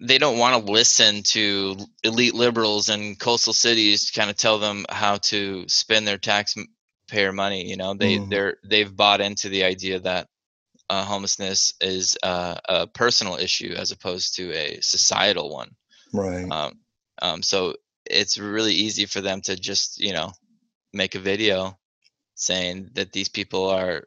[0.00, 4.58] they don't want to listen to elite liberals in coastal cities to kind of tell
[4.58, 7.68] them how to spend their taxpayer money.
[7.68, 8.30] You know, they Mhm.
[8.30, 10.28] they're they've bought into the idea that
[10.90, 15.70] uh, homelessness is uh, a personal issue as opposed to a societal one.
[16.12, 16.50] right.
[16.50, 16.80] Um,
[17.22, 20.32] um, so it's really easy for them to just, you know,
[20.92, 21.78] make a video
[22.34, 24.04] saying that these people are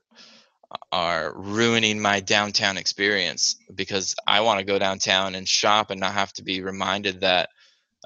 [0.92, 6.14] are ruining my downtown experience because I want to go downtown and shop and not
[6.14, 7.50] have to be reminded that,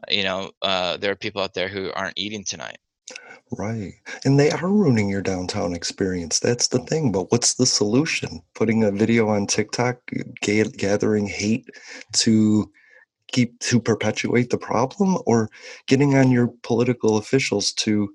[0.10, 2.78] you know, uh, there are people out there who aren't eating tonight.
[3.58, 3.93] Right.
[4.24, 6.39] And they are ruining your downtown experience.
[6.39, 7.12] That's the thing.
[7.12, 8.41] But what's the solution?
[8.56, 9.97] Putting a video on TikTok,
[10.41, 11.67] ga- gathering hate
[12.13, 12.71] to
[13.32, 15.50] keep to perpetuate the problem or
[15.88, 18.13] getting on your political officials to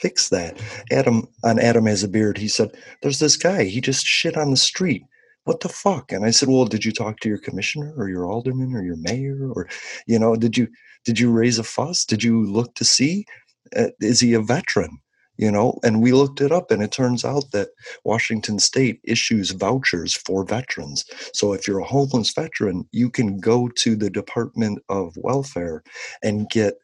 [0.00, 0.60] fix that.
[0.90, 2.70] Adam on Adam has a beard, he said,
[3.02, 5.02] There's this guy, he just shit on the street.
[5.44, 6.10] What the fuck?
[6.10, 8.96] And I said, Well, did you talk to your commissioner or your alderman or your
[8.96, 9.50] mayor?
[9.54, 9.68] Or,
[10.06, 10.68] you know, did you
[11.04, 12.04] did you raise a fuss?
[12.04, 13.26] Did you look to see?
[13.76, 14.98] Uh, is he a veteran?
[15.38, 17.68] You know, and we looked it up, and it turns out that
[18.04, 21.04] Washington State issues vouchers for veterans.
[21.34, 25.82] So if you're a homeless veteran, you can go to the Department of Welfare
[26.22, 26.76] and get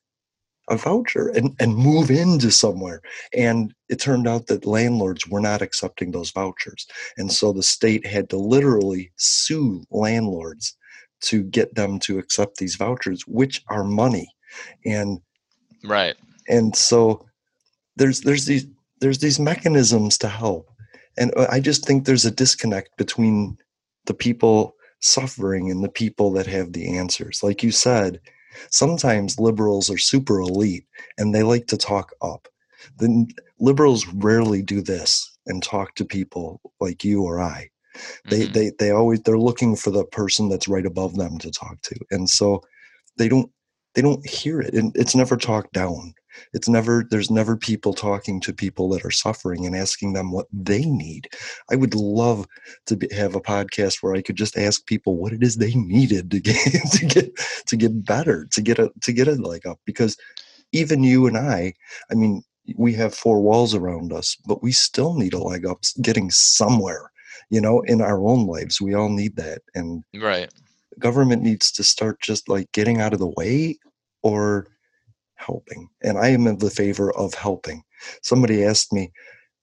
[0.72, 3.02] a voucher and, and move into somewhere.
[3.37, 6.87] And it turned out that landlords were not accepting those vouchers.
[7.16, 10.76] And so the state had to literally sue landlords
[11.22, 14.28] to get them to accept these vouchers, which are money.
[14.85, 15.20] And
[15.85, 16.16] Right.
[16.48, 17.26] and so
[17.96, 18.66] there's there's these
[19.00, 20.70] there's these mechanisms to help
[21.18, 23.56] and uh, i just think there's a disconnect between
[24.06, 28.20] the people suffering and the people that have the answers like you said
[28.71, 30.87] sometimes liberals are super elite
[31.19, 32.49] and they like to talk up.
[32.99, 33.27] The
[33.61, 37.69] liberals rarely do this and talk to people like you or i.
[38.29, 38.53] They mm-hmm.
[38.53, 41.97] they they always they're looking for the person that's right above them to talk to
[42.11, 42.62] and so
[43.19, 43.51] they don't
[43.95, 46.15] they don't hear it and it's never talked down
[46.53, 50.47] it's never there's never people talking to people that are suffering and asking them what
[50.53, 51.29] they need.
[51.71, 52.47] I would love
[52.87, 55.75] to be, have a podcast where i could just ask people what it is they
[55.75, 56.57] needed to get
[56.92, 59.79] to get to get better to get a to get a leg up.
[59.85, 60.16] Because
[60.73, 61.73] even you and i
[62.11, 62.42] i mean
[62.77, 67.12] we have four walls around us but we still need a leg up getting somewhere
[67.53, 68.81] you know in our own lives.
[68.81, 69.62] We all need that.
[69.75, 70.51] And Right.
[70.99, 73.79] government needs to start just like getting out of the way
[74.23, 74.66] or
[75.44, 75.88] helping.
[76.02, 77.83] And I am in the favor of helping.
[78.22, 79.12] Somebody asked me,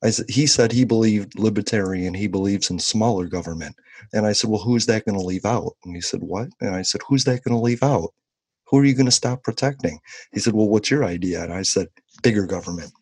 [0.04, 3.76] I said, he said he believed libertarian, he believes in smaller government.
[4.14, 5.74] And I said, well, who's that going to leave out?
[5.86, 6.50] And he said, what?
[6.62, 8.12] And I said, who's that going to leave out?
[8.68, 10.00] Who are you going to stop protecting?
[10.34, 11.44] He said, well, what's your idea?
[11.44, 11.90] And I said,
[12.24, 12.94] bigger government,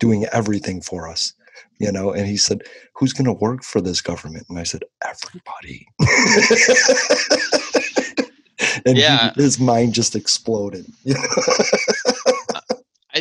[0.00, 1.34] doing everything for us
[1.78, 2.62] you know and he said
[2.94, 5.86] who's going to work for this government and i said everybody
[8.86, 9.32] and Yeah.
[9.34, 10.86] he, his mind just exploded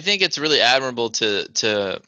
[0.01, 2.01] think it's really admirable to to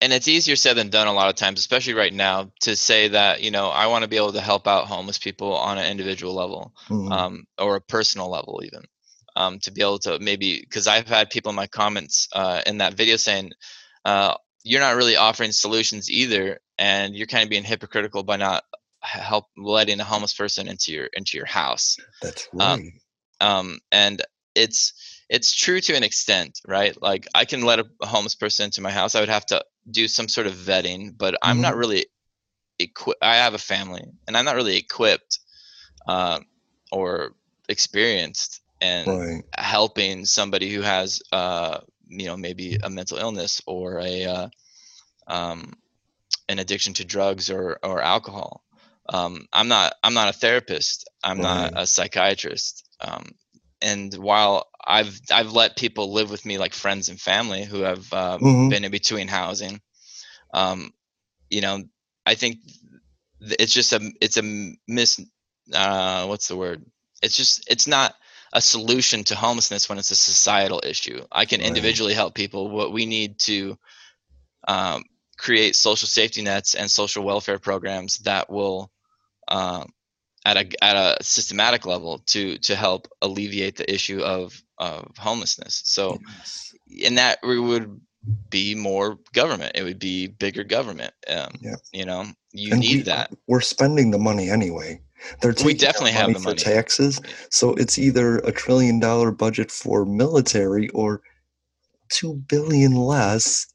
[0.00, 3.08] and it's easier said than done a lot of times, especially right now, to say
[3.08, 5.90] that, you know, I want to be able to help out homeless people on an
[5.90, 7.12] individual level, Mhm.
[7.12, 8.84] um, or a personal level even.
[9.34, 12.78] Um, to be able to maybe because I've had people in my comments uh, in
[12.78, 13.52] that video saying,
[14.04, 14.34] uh,
[14.64, 18.64] you're not really offering solutions either, and you're kind of being hypocritical by not
[19.00, 22.80] help letting a homeless person into your into your house that's right
[23.40, 24.22] um, and
[24.54, 24.92] it's
[25.28, 28.90] it's true to an extent right like i can let a, homeless person into my
[28.90, 31.76] house i would have to do some sort of vetting but i'm not Mhm.
[31.76, 32.06] really
[32.78, 35.40] equipped i have a family and i'm not really equipped
[36.06, 36.44] um,
[36.92, 37.32] or
[37.68, 39.44] experienced in Right.
[39.56, 44.48] helping somebody who has uh, you know maybe a mental illness or a uh,
[45.26, 45.72] um,
[46.48, 48.62] an addiction to drugs or or alcohol
[49.08, 53.26] um, i'm not i'm not a therapist i'm not a psychiatrist um,
[53.82, 58.12] and while i've i've let people live with me like friends and family who have
[58.12, 58.70] uh, Mhm.
[58.70, 59.80] been in between housing
[60.54, 60.92] um,
[61.50, 61.82] you know
[62.26, 62.58] i think
[63.40, 65.20] it's just a it's a mis
[65.74, 66.84] uh, what's the word
[67.22, 68.14] it's just it's not
[68.52, 71.62] a solution to homelessness when it's a societal issue i can Right.
[71.62, 73.76] individually help people what we need to
[74.66, 75.04] um,
[75.38, 78.90] create social safety nets and social welfare programs that will
[79.48, 79.88] um,
[80.48, 85.82] at a at a systematic level to to help alleviate the issue of of homelessness.
[85.84, 86.18] So
[86.88, 88.00] in that we would
[88.50, 89.72] be more government.
[89.74, 91.76] It would be bigger government um, Yeah.
[91.92, 92.26] you know?
[92.52, 93.30] You And need we, that.
[93.46, 95.00] we're spending the money anyway.
[95.40, 96.62] They're We definitely have money the for money.
[96.62, 101.20] taxes so it's either a trillion dollar budget for military or
[102.10, 103.66] two billion less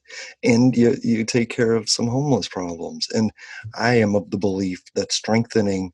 [0.44, 3.08] and you you take care of some homeless problems.
[3.14, 3.32] And
[3.78, 5.92] i am of the belief that strengthening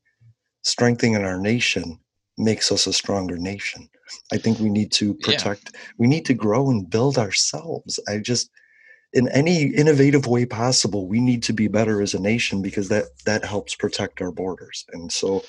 [0.64, 2.00] strengthening our nation
[2.38, 3.90] makes us a stronger nation.
[4.32, 5.26] I think we need to Yeah.
[5.26, 8.00] protect we need to grow and build ourselves.
[8.08, 8.50] I just
[9.14, 13.06] in any innovative way possible we need to be better as a nation because that
[13.26, 14.86] that helps protect our borders.
[14.94, 15.44] And so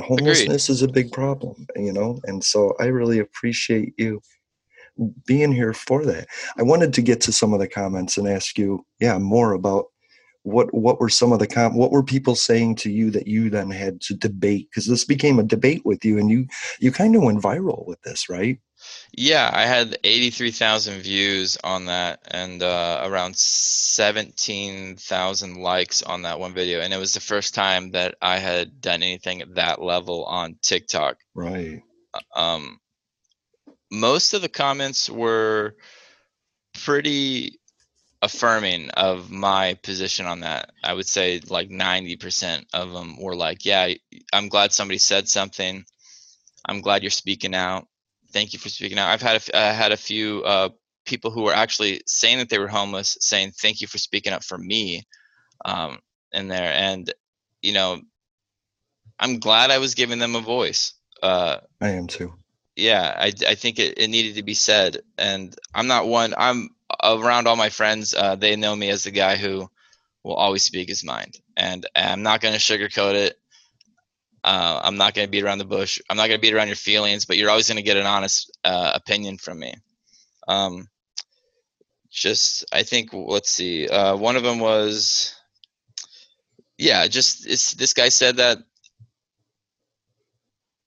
[0.00, 2.20] homelessness is a big problem you know?
[2.24, 4.20] And so i really appreciate you
[5.26, 6.26] being here for that.
[6.58, 9.86] I wanted to get to some of the comments and ask you yeah more about
[10.48, 13.50] what what were some of the com- what were people saying to you that you
[13.50, 16.46] then had to debate because this became a debate with you and you
[16.80, 18.58] you kind of went viral with this right
[19.12, 26.54] Yeah, I had 83,000 views on that and uh, around 17,000 likes on that one
[26.54, 26.80] video.
[26.80, 30.56] And it was the first time that I had done anything at that level on
[30.62, 31.18] TikTok.
[31.34, 31.82] right
[32.34, 32.78] Um,
[33.90, 35.74] most of the comments were
[36.84, 37.58] pretty
[38.20, 40.70] affirming of my position on that.
[40.82, 43.92] I would say like 90% of them were like, yeah,
[44.32, 45.84] I'm glad somebody said something.
[46.64, 47.86] I'm glad you're speaking out.
[48.32, 49.08] Thank you for speaking out.
[49.08, 50.68] I've had a, I had a few uh,
[51.04, 54.44] people who were actually saying that they were homeless, saying thank you for speaking up
[54.44, 55.06] for me
[55.64, 55.98] um,
[56.32, 56.72] in there.
[56.72, 57.12] And,
[57.62, 58.00] you know,
[59.18, 60.94] I'm glad I was giving them a voice.
[61.22, 62.32] Uh, i am too
[62.76, 66.70] yeah i, I think it, it needed to be said and i'm not one i'm
[67.02, 69.68] around all my friends uh, they know me as the guy who
[70.24, 71.38] will always speak his mind.
[71.56, 73.36] And i'm not going to sugarcoat it.
[74.44, 76.00] Uh, i'm not going to beat around the bush.
[76.08, 78.06] I'm not going to beat around your feelings but you're always going to get an
[78.06, 79.74] honest uh, opinion from me.
[80.46, 80.88] Um,
[82.10, 85.34] just i think let's see uh, one of them was
[86.78, 88.58] yeah just this guy said that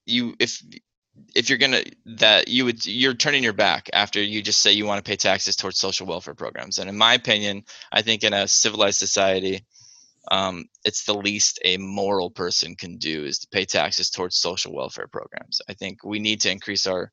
[0.06, 0.62] you if
[1.36, 4.86] if you're gonna that you would you're turning your back after you just say you
[4.86, 6.80] want to pay taxes towards social welfare programs.
[6.80, 9.66] And in my opinion i think in a civilized society
[10.30, 14.74] um, it's the least a moral person can do is to pay taxes towards social
[14.74, 15.62] welfare programs.
[15.68, 17.12] I think we need to increase our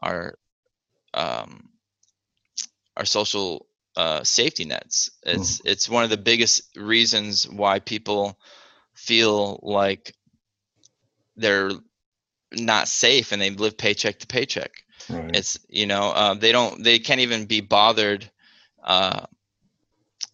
[0.00, 0.38] our
[1.14, 1.68] um,
[2.96, 5.10] our social uh, safety nets.
[5.24, 8.38] It's it's one of the biggest reasons why people
[8.94, 10.14] feel like
[11.36, 11.72] they're
[12.56, 14.72] not safe and they live paycheck to paycheck.
[15.08, 15.34] Right.
[15.34, 18.30] It's you know uh, they don't they can't even be bothered
[18.82, 19.26] uh,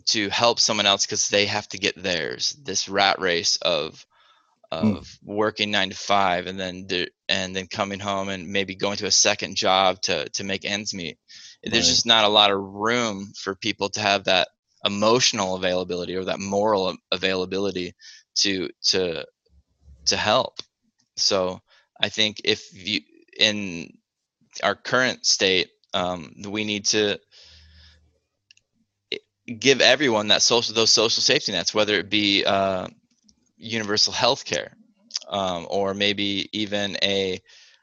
[0.06, 4.04] to help someone else because they have to get theirs this rat race of
[4.70, 8.96] of working nine to five and then the, and then coming home and maybe going
[8.96, 11.18] to a second job to to make ends meet.
[11.62, 11.88] There's Right.
[11.88, 14.48] just not a lot of room for people to have that
[14.84, 17.94] emotional availability or that moral availability
[18.36, 19.24] to to
[20.06, 20.60] to help.
[21.16, 21.60] So
[22.00, 23.00] i think if you
[23.38, 23.88] in
[24.62, 27.18] our current state um, we need to
[29.58, 32.86] give everyone that social those social safety nets whether it be uh,
[33.56, 34.72] universal health care
[35.28, 37.40] um, or maybe even a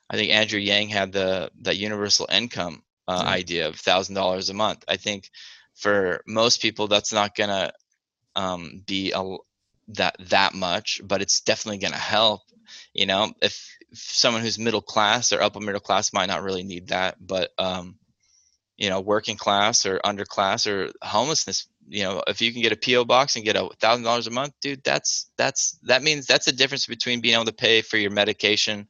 [0.10, 3.28] i think andrew yang had the that universal income uh, Yeah.
[3.28, 5.30] idea of thousand dollars a month i think
[5.76, 7.72] for most people that's not gonna
[8.36, 9.38] um, be a,
[9.90, 12.42] that that much but it's definitely gonna help
[12.94, 16.88] you know if someone who's middle class or upper middle class might not really need
[16.90, 17.96] that but um,
[18.78, 22.76] you know working class or underclass or homelessness you know if you can get a
[22.76, 26.46] po box and get a thousand dollars a month dude that's that's that means that's
[26.46, 28.88] the difference between being able to pay for your medication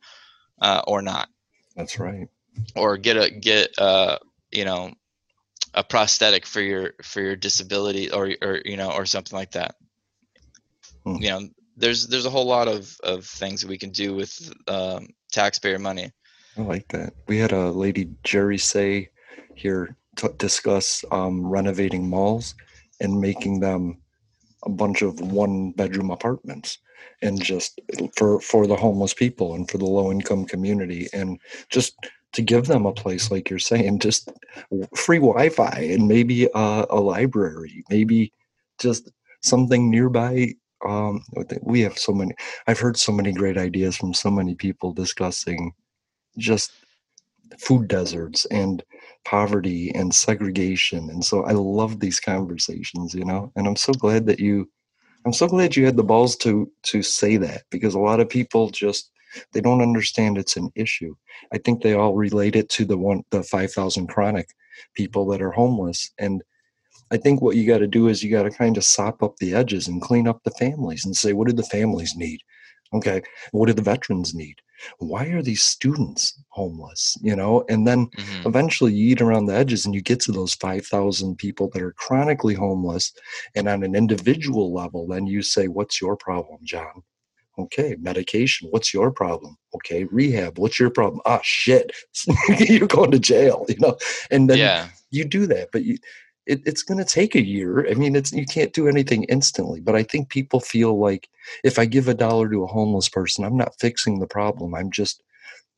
[0.61, 1.29] uh, or not
[1.75, 2.27] That's right.
[2.75, 4.17] or get a get uh
[4.51, 4.91] you know
[5.73, 9.75] a prosthetic for your for your disability or or you know or something like that
[11.05, 11.17] Hmm.
[11.17, 11.41] you know
[11.77, 15.79] there's there's a whole lot of of things that we can do with um, taxpayer
[15.79, 16.11] money
[16.57, 17.13] I like that.
[17.27, 19.09] We had a lady, Jerry Say,
[19.53, 22.55] here to discuss um, renovating malls
[22.99, 23.99] and making them
[24.65, 26.79] a bunch of one bedroom apartments
[27.21, 27.79] and just
[28.15, 31.95] for for the homeless people and for the low income community and just
[32.33, 34.31] to give them a place like you're saying just
[34.95, 38.33] free wi-fi and maybe a, a library maybe
[38.79, 39.11] just
[39.43, 40.51] something nearby
[40.85, 41.23] um
[41.63, 42.33] we have so many
[42.67, 45.71] i've heard so many great ideas from so many people discussing
[46.37, 46.71] just
[47.59, 48.83] food deserts and
[49.25, 54.25] poverty and segregation and so i love these conversations you know and i'm so glad
[54.25, 54.69] that you
[55.25, 58.29] i'm so glad you had the balls to to say that because a lot of
[58.29, 59.11] people just
[59.51, 61.15] they don't understand it's an issue.
[61.51, 64.49] I think they all relate it to the one the 5000 chronic
[64.93, 66.43] people that are homeless and
[67.11, 69.35] i think what you got to do is you got to kind of sop up
[69.37, 72.41] the edges and clean up the families and say what do the families need?
[72.93, 74.55] Okay what do the veterans need?
[74.99, 77.17] Why are these students homeless?
[77.21, 78.47] You know and then Mm-hmm.
[78.47, 81.93] eventually you eat around the edges and you get to those 5000 people that are
[81.93, 83.11] chronically homeless
[83.55, 87.03] and on an individual level then you say what's your problem john?
[87.59, 89.57] Okay medication what's your problem?
[89.75, 91.21] Okay rehab what's your problem?
[91.25, 91.91] Ah shit
[92.59, 93.97] you're going to jail you know
[94.31, 94.87] and then yeah.
[95.09, 95.97] you do that but you
[96.47, 97.87] it, it's going to take a year.
[97.89, 101.29] I mean it's you can't do anything instantly but i think people feel like
[101.63, 104.75] if i give a dollar to a homeless person i'm not fixing the problem.
[104.75, 105.23] I'm just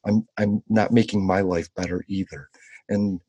[0.06, 2.50] i'm i'm not making my life better either.
[2.90, 3.20] And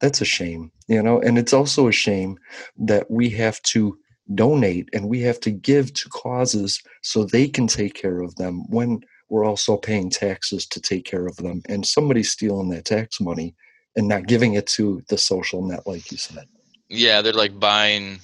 [0.00, 1.20] that's a shame you know?
[1.20, 2.38] And it's also a shame
[2.78, 3.98] that we have to
[4.34, 8.64] donate and we have to give to causes so they can take care of them
[8.68, 13.20] when we're also paying taxes to take care of them and somebody's stealing that tax
[13.20, 13.54] money
[13.94, 16.46] and not giving it to the social net like you said
[16.88, 18.18] yeah they're like buying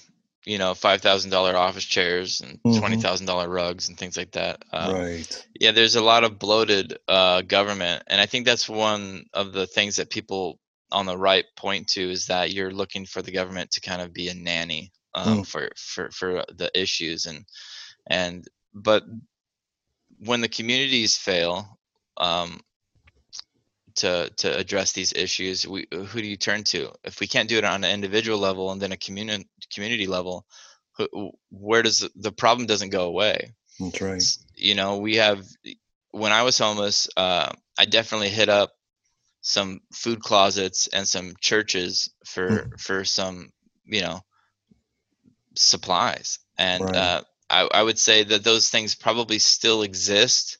[0.44, 2.74] you know five thousand dollar office chairs and Mhm.
[2.78, 6.38] twenty thousand dollar rugs and things like that um, right yeah there's a lot of
[6.38, 10.58] bloated uh, government and i think that's one of the things that people
[10.90, 14.12] on the right point to is that you're looking for the government to kind of
[14.12, 15.46] be a nanny um, Mm.
[15.46, 17.44] for for for the issues and
[18.06, 19.04] and but
[20.18, 21.78] when the communities fail
[22.18, 22.60] um,
[23.96, 26.92] to to address these issues we who do you turn to?
[27.04, 30.46] If we can't do it on an individual level and then a community community level
[30.96, 33.54] who, where does the, the problem doesn't go away.
[33.80, 34.22] That's right.
[34.56, 35.44] You know we have
[36.10, 38.74] when i was homeless uh, i definitely hit up
[39.40, 43.50] some food closets and some churches for for some
[43.84, 44.20] you know
[45.56, 46.38] supplies.
[46.58, 46.96] And Right.
[46.96, 50.58] uh, I, I would say that those things probably still exist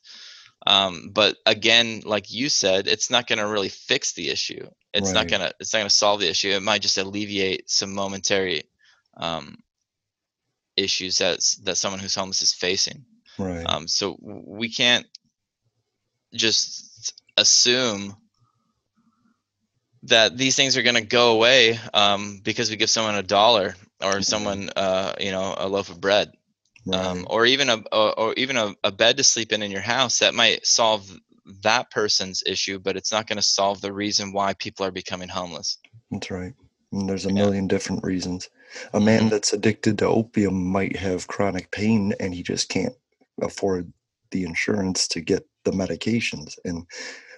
[0.65, 4.67] um, but again like you said it's not going to really fix the issue.
[4.93, 6.49] It's not going to it's not going to solve the issue.
[6.49, 8.63] It might just alleviate some momentary
[9.17, 9.57] um,
[10.77, 13.05] issues that that someone who's homeless is facing.
[13.37, 13.63] Right.
[13.65, 15.07] Um, so we can't
[16.33, 18.15] just assume
[20.03, 23.75] that these things are going to go away um, because we give someone a dollar
[24.01, 26.31] or someone uh, you know a loaf of bread
[26.91, 29.81] um, or even a or, or even a, a bed to sleep in in your
[29.81, 31.09] house that might solve
[31.63, 35.29] that person's issue but it's not going to solve the reason why people are becoming
[35.29, 35.77] homeless
[36.11, 36.53] That's right.
[36.91, 38.49] And there's a million different reasons.
[38.93, 42.95] A man that's addicted to opium might have chronic pain and he just can't
[43.41, 43.91] afford
[44.31, 46.57] the insurance to get the medications.
[46.65, 46.85] And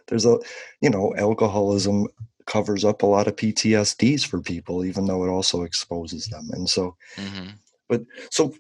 [0.08, 0.38] there's a,
[0.82, 2.08] you know, alcoholism
[2.48, 6.50] covers up a lot of PTSDs for people, even though it also exposes them.
[6.54, 7.50] And so, hmm
[7.90, 8.54] but so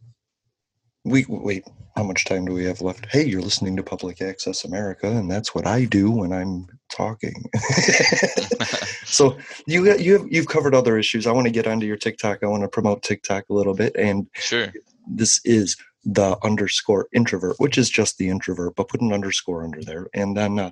[1.05, 1.63] We wait.
[1.95, 3.05] How much time do we have left?
[3.09, 7.45] Hey, you're listening to Public Access America, and that's what I do when I'm talking.
[9.05, 11.25] so you you have, you've covered other issues.
[11.27, 12.39] I want to get onto your TikTok.
[12.43, 14.73] I want to promote TikTok a little bit, and sure,
[15.07, 19.83] this is the underscore introvert, which is just the introvert, but put an underscore under
[19.83, 20.07] there.
[20.13, 20.71] And then, uh,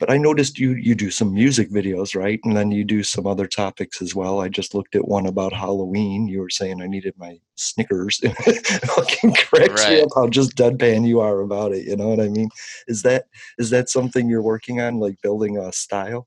[0.00, 2.40] but I noticed you you do some music videos, right?
[2.44, 4.40] And then you do some other topics as well.
[4.40, 6.26] I just looked at one about Halloween.
[6.26, 8.18] You were saying I needed my Snickers.
[8.86, 10.02] fucking cracks me Right.
[10.02, 11.86] up how just deadpan you are about it.
[11.86, 12.50] You know what I mean?
[12.88, 13.26] Is that
[13.58, 16.26] is that something you're working on, like building a style?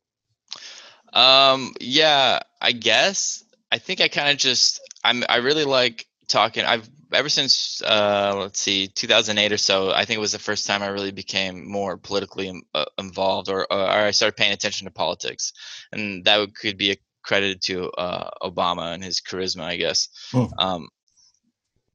[1.13, 3.43] Um, yeah, I guess.
[3.71, 6.63] I think I kind of just I'm I really like talking.
[6.63, 9.91] I've ever since uh let's see 2008 or so.
[9.91, 13.71] I think it was the first time I really became more politically uh, involved, or,
[13.71, 15.53] or I started paying attention to politics,
[15.91, 20.09] and that would, could be credited to uh, Obama and his charisma, I guess.
[20.31, 20.45] Hmm.
[20.59, 20.89] Um,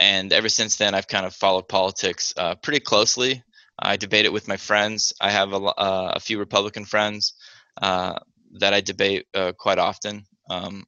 [0.00, 3.44] and ever since then, I've kind of followed politics uh, pretty closely.
[3.78, 5.12] I debate it with my friends.
[5.20, 7.34] I have a, uh, a few Republican friends
[7.80, 8.18] uh,
[8.58, 10.24] that I debate uh, quite often.
[10.48, 10.84] Um,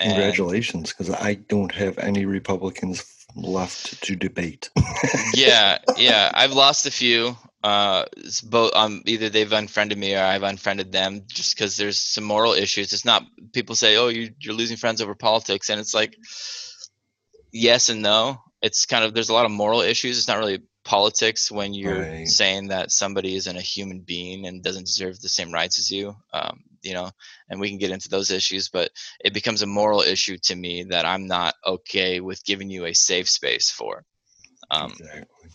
[0.00, 3.04] and- Congratulations, because I don't have any Republicans
[3.36, 4.70] left to debate.
[5.34, 6.30] yeah, yeah.
[6.34, 7.36] I've lost a few.
[7.62, 8.06] Uh,
[8.44, 12.54] both um either they've unfriended me or I've unfriended them just because there's some moral
[12.54, 12.92] issues.
[12.94, 13.22] It's not
[13.52, 16.16] people say, oh, you you're losing friends over politics, and it's like
[17.52, 18.40] yes and no.
[18.62, 20.18] It's kind of there's a lot of moral issues.
[20.18, 22.26] It's not really politics when you're Right.
[22.28, 26.16] saying that somebody isn't a human being and doesn't deserve the same rights as you.
[26.32, 27.10] Um, you know,
[27.48, 28.90] and we can get into those issues, but
[29.24, 32.94] it becomes a moral issue to me that I'm not okay with giving you a
[32.94, 34.04] safe space for.
[34.70, 34.92] Um,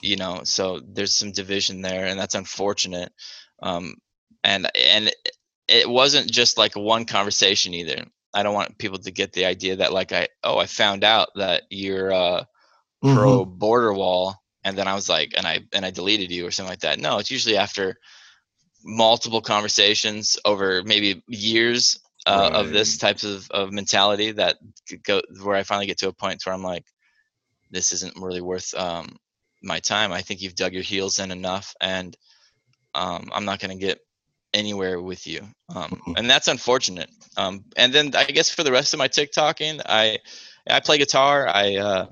[0.02, 3.12] you know, so there's some division there, and that's unfortunate.
[3.62, 3.96] Um,
[4.44, 5.12] and and
[5.68, 8.06] it- wasn't just like one conversation either.
[8.34, 11.30] I don't want people to get the idea that like I oh I found out
[11.36, 12.44] that you're uh,
[13.08, 16.52] pro border wall, and then I was like and I and I deleted you or
[16.52, 17.00] something like that.
[17.00, 17.98] No, it's usually after
[18.86, 24.58] multiple conversations over maybe years uh, of this types of, of mentality that
[25.04, 26.86] go where I finally get to a point where I'm like,
[27.72, 29.18] this isn't really worth um,
[29.62, 30.12] my time.
[30.12, 32.16] I think you've dug your heels in enough, and
[32.94, 34.00] um, I'm not going to get
[34.54, 35.42] anywhere with you.
[35.74, 37.10] Um, and that's unfortunate.
[37.38, 40.20] Um, and then I guess for the rest of my TikToking, I
[40.68, 41.48] I play guitar.
[41.48, 42.06] I uh,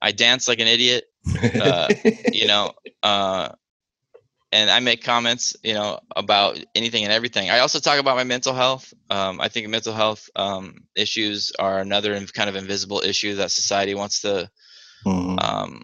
[0.00, 1.04] I dance like an idiot.
[1.60, 1.88] Uh,
[2.32, 2.72] you know,
[3.02, 3.50] uh,
[4.50, 7.50] and I make comments, you know, about anything and everything.
[7.50, 8.92] I also talk about my mental health.
[9.10, 13.94] Um, I think mental health um, issues are another kind of invisible issue that society
[13.94, 14.50] wants to
[15.38, 15.82] um,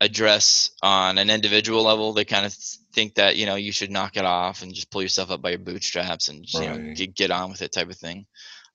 [0.00, 2.12] address on an individual level.
[2.12, 2.54] They kind of
[2.92, 5.50] think that you know you should knock it off and just pull yourself up by
[5.50, 8.26] your bootstraps and just, you know get, get on with it type of thing.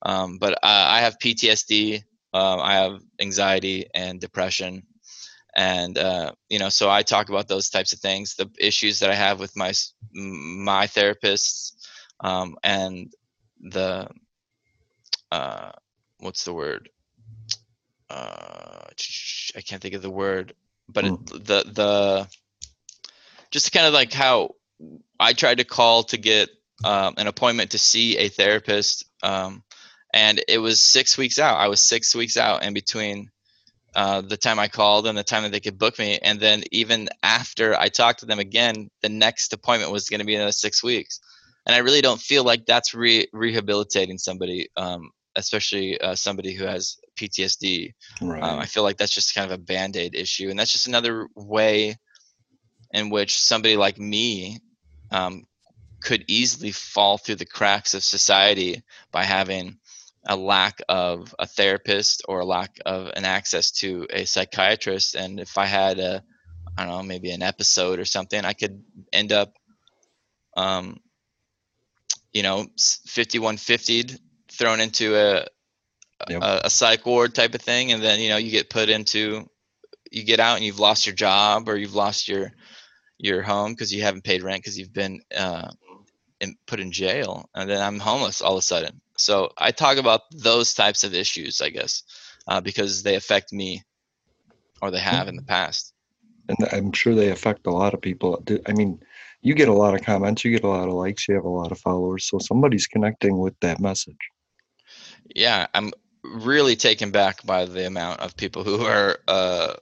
[0.04, 2.04] Um, but uh, I have PTSD.
[2.34, 4.84] Um, I have anxiety and depression
[5.56, 9.10] and uh, you know so i talk about those types of things the issues that
[9.10, 9.74] i have with my
[10.14, 11.74] my therapists
[12.22, 13.14] um, and
[13.60, 14.08] the
[15.32, 15.72] uh,
[16.20, 16.90] what's the word?
[18.10, 18.84] Uh,
[19.56, 20.54] i can't think of the word
[20.90, 22.28] but it, the the
[23.52, 24.54] just kind of like how
[25.18, 26.50] i tried to call to get
[26.84, 29.64] um, an appointment to see a therapist um,
[30.14, 33.32] and it was six weeks out i was six weeks out in between
[33.96, 36.18] uh, the time I called and the time that they could book me.
[36.22, 40.26] And then even after I talked to them again, the next appointment was going to
[40.26, 41.20] be another six weeks.
[41.66, 46.66] And I really don't feel like that's re- rehabilitating somebody, um, especially uh, somebody who
[46.66, 47.94] has PTSD.
[48.22, 48.42] Right.
[48.42, 50.50] Um, I feel like that's just kind of a band aid issue.
[50.50, 51.98] And that's just another way
[52.94, 54.60] in which somebody like me
[55.12, 55.46] um,
[56.02, 59.78] could easily fall through the cracks of society by having
[60.28, 65.40] a lack of a therapist or a lack of an access to a psychiatrist and
[65.40, 66.24] if i had a
[66.78, 69.54] i don't know maybe an episode or something i could end up
[70.56, 71.00] um
[72.34, 72.66] you know
[73.08, 74.18] 5150
[74.52, 75.46] thrown into a
[76.30, 79.50] a, a psych ward type of thing and then you know you get put into
[80.12, 82.52] you get out and you've lost your job or you've lost your
[83.18, 85.70] your home because you haven't paid rent because you've been uh,
[86.40, 89.98] in, put in jail and then i'm homeless all of a sudden so i talk
[89.98, 92.04] about those types of issues i guess
[92.48, 93.84] uh, because they affect me
[94.82, 95.94] or they have in the past.
[96.50, 98.44] And I'm sure they affect a lot of people.
[98.66, 99.00] I mean,
[99.42, 101.50] you get a lot of comments, you get a lot of likes, you have a
[101.50, 104.18] lot of followers, so somebody's connecting with that message.
[105.36, 105.92] yeah i'm
[106.24, 109.74] really taken back by the amount of people who are uh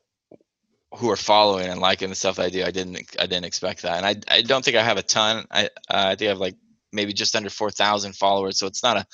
[0.96, 2.64] who are following and liking the stuff i do.
[2.64, 3.98] I didn't i didn't expect that.
[3.98, 5.46] And i i don't think i have a ton.
[5.52, 6.56] I uh, i think i have like
[6.92, 9.06] maybe just under 4000 followers so it's not a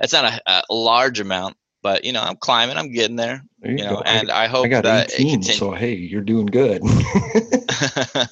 [0.00, 3.44] it's not a, a large amount but you know, I'm climbing, I'm getting there.
[3.60, 4.02] There You, you know, go.
[4.06, 5.58] and I, hope I got that it 18, continues.
[5.58, 6.82] so hey, you're doing good.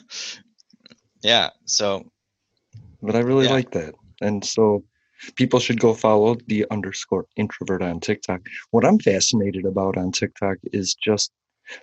[1.23, 1.51] yeah.
[1.67, 2.11] So
[3.03, 3.53] but I really Yeah.
[3.53, 3.95] like that.
[4.23, 4.83] And so
[5.37, 8.41] people should go follow the underscore introvert on TikTok.
[8.71, 11.31] What I'm fascinated about on TikTok is just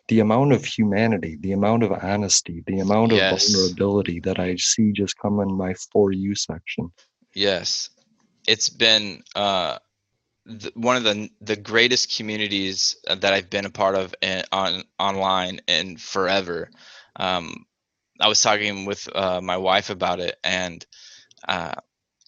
[0.07, 3.53] the amount of humanity, the amount of honesty, the amount of Yes.
[3.53, 6.91] vulnerability that I see just come in my for you section.
[7.39, 7.89] Yes,
[8.45, 9.77] it's been uh,
[10.45, 14.83] th- one of the the greatest communities that I've been a part of in, on
[14.99, 16.69] online and forever.
[17.15, 17.65] Um,
[18.19, 20.85] I was talking with uh, my wife about it, and
[21.47, 21.75] uh,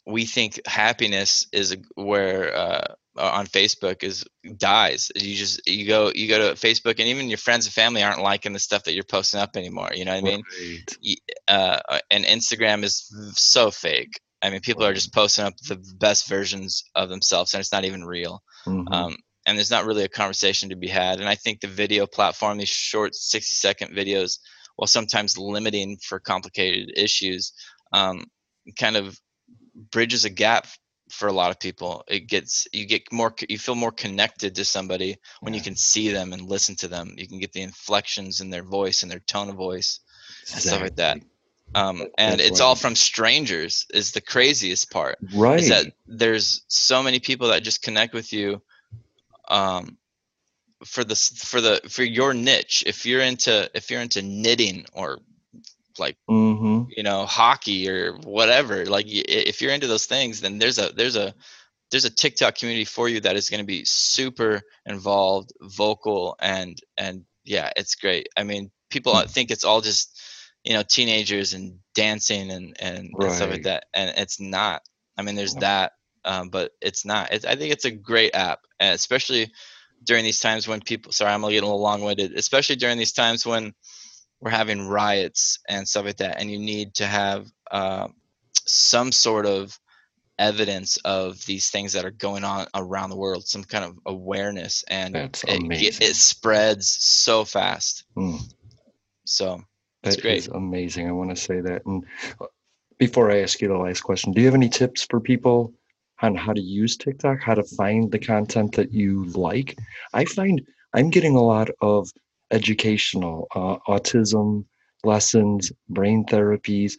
[0.08, 4.24] we think happiness is where uh, on Facebook is
[4.56, 5.12] dies.
[5.14, 8.22] You just you go you go to Facebook, and even your friends and family aren't
[8.22, 9.90] liking the stuff that you're posting up anymore.
[9.94, 10.44] You know what I mean?
[10.98, 11.20] Right.
[11.50, 14.22] uh, and Instagram is so fake.
[14.42, 17.86] I mean, people are just posting up the best versions of themselves, and it's not
[17.86, 18.42] even real.
[18.66, 18.92] Mhm.
[18.92, 21.20] Um, and there's not really a conversation to be had.
[21.20, 24.40] And I think the video platform, these short 60 second videos,
[24.76, 27.54] while sometimes limiting for complicated issues,
[27.92, 28.26] um,
[28.78, 29.20] kind of
[29.92, 30.68] bridges a gap
[31.12, 32.04] for a lot of people.
[32.08, 36.10] It gets you get more you feel more connected to somebody when you can see
[36.10, 37.14] them and listen to them.
[37.18, 40.00] You can get the inflections in their voice and their tone of voice
[40.54, 41.18] and stuff like that.
[41.74, 45.18] Um, and That's it's why- all from strangers is the craziest part.
[45.34, 45.60] Right.
[45.60, 48.62] Is that there's so many people that just connect with you
[49.48, 49.98] um
[50.86, 52.84] for the for the for your niche.
[52.86, 55.20] If you're into if you're into knitting or
[56.00, 56.84] like Mm-hmm.
[56.96, 61.18] you know hockey or whatever like if you're into those things then there's a there's
[61.18, 61.34] a
[61.92, 66.80] there's a tiktok community for you that is going to be super involved vocal and
[66.98, 70.18] and yeah it's great i mean people uh, think it's all just
[70.64, 74.82] you know teenagers and dancing and and, and stuff like that and it's not
[75.18, 75.94] i mean there's that
[76.24, 79.52] um, but it's not it's, i think it's a great app and especially
[80.04, 83.46] during these times when people sorry i'm getting a little long-winded especially during these times
[83.46, 83.74] when
[84.42, 88.08] we're having riots and stuff like that, and you need to have uh,
[88.66, 89.80] some sort of
[90.40, 94.84] evidence of these things that are going on around the world, some kind of awareness,
[94.88, 98.04] and it, it spreads so fast.
[98.18, 98.42] Mm.
[99.26, 99.62] So
[100.04, 100.38] it's That great.
[100.38, 101.08] is amazing.
[101.08, 101.86] I want to say that.
[101.86, 102.06] And
[102.40, 102.46] uh,
[102.98, 105.74] before I ask you the last question, do you have any tips for people
[106.22, 109.78] on how to use TikTok, how to find the content that you like?
[110.14, 110.62] I find
[110.94, 112.10] I'm getting a lot of
[112.52, 114.66] educational uh, autism
[115.04, 116.94] lessons, brain therapies,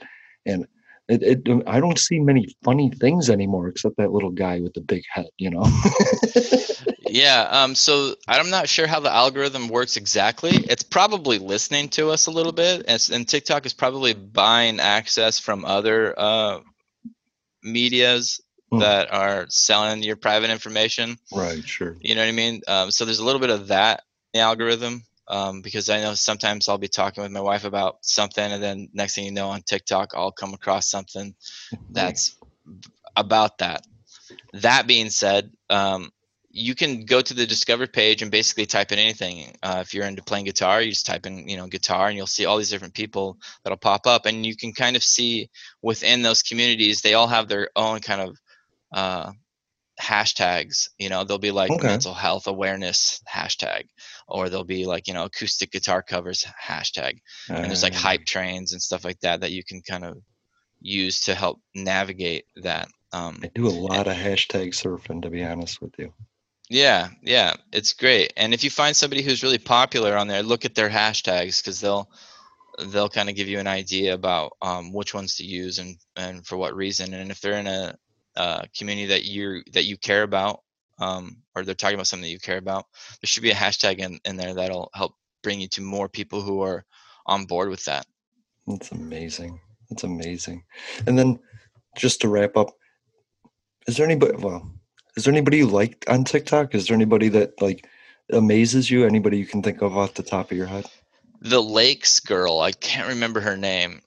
[0.47, 0.67] and
[1.09, 4.75] it, it, um, I don't see many funny things anymore except that little guy with
[4.75, 5.63] the big head, you know?
[7.13, 7.47] Yeah.
[7.51, 7.75] Um.
[7.75, 10.53] So I'm not sure how the algorithm works exactly.
[10.53, 15.39] It's probably listening to us a little bit, and, and TikTok is probably buying access
[15.39, 16.61] from other uh,
[17.63, 18.41] media's
[18.73, 18.79] Hmm.
[18.79, 21.19] that are selling your private information.
[21.31, 21.95] right, sure.
[22.01, 22.63] You know what I mean?
[22.67, 24.03] Um, so there's a little bit of that
[24.33, 27.99] in the algorithm um, because I know sometimes I'll be talking with my wife about
[28.01, 31.35] something, and then next thing you know, on TikTok, I'll come across something
[31.91, 32.35] that's
[33.15, 33.87] about that.
[34.55, 36.11] That being said, um,
[36.53, 39.57] you can go to the discover page and basically type in anything.
[39.63, 42.27] Uh, if you're into playing guitar, you just type in, you know, guitar, and you'll
[42.27, 45.51] see all these different people that'll pop up, and you can kind of see
[45.83, 48.37] within those communities, they all have their own kind of
[48.95, 49.33] uh,
[50.01, 50.89] hashtags.
[50.99, 51.89] You know, they'll be like Okay.
[51.89, 53.85] mental health awareness hashtag,
[54.29, 57.19] or they'll be like you know acoustic guitar covers hashtag,
[57.63, 60.19] and there's like Uh, hype trains and stuff like that that you can kind of
[60.81, 62.89] use to help navigate that.
[63.13, 66.13] Um, I do a lot of hashtag surfing, to be honest with you.
[66.73, 68.33] Yeah, yeah, it's great.
[68.37, 71.81] And if you find somebody who's really popular on there, look at their hashtags because
[71.81, 72.09] they'll
[72.87, 76.47] they'll kind of give you an idea about um, which ones to use and and
[76.47, 77.13] for what reason.
[77.13, 77.95] And if they're in a,
[78.75, 80.63] community that you that you care about,
[80.99, 82.87] um, or they're talking about something that you care about,
[83.21, 86.41] there should be a hashtag in, in there that'll help bring you to more people
[86.41, 86.87] who are
[87.27, 88.07] on board with that.
[88.67, 89.61] That's amazing.
[89.91, 90.65] That's amazing.
[91.07, 91.39] And then
[91.99, 92.71] just to wrap up,
[93.87, 94.73] is there anybody well,
[95.17, 96.75] is there anybody you like on TikTok?
[96.75, 97.87] Is there anybody that like
[98.31, 99.05] amazes you?
[99.05, 100.87] Anybody you can think of off the top of your head?
[101.43, 104.01] the lakes girl i can't remember her name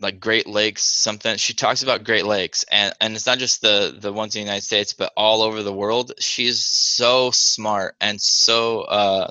[0.00, 3.96] like great lakes something she talks about great lakes and and it's not just the
[3.96, 8.20] the ones in the united states but all over the world she's so smart and
[8.20, 9.30] so uh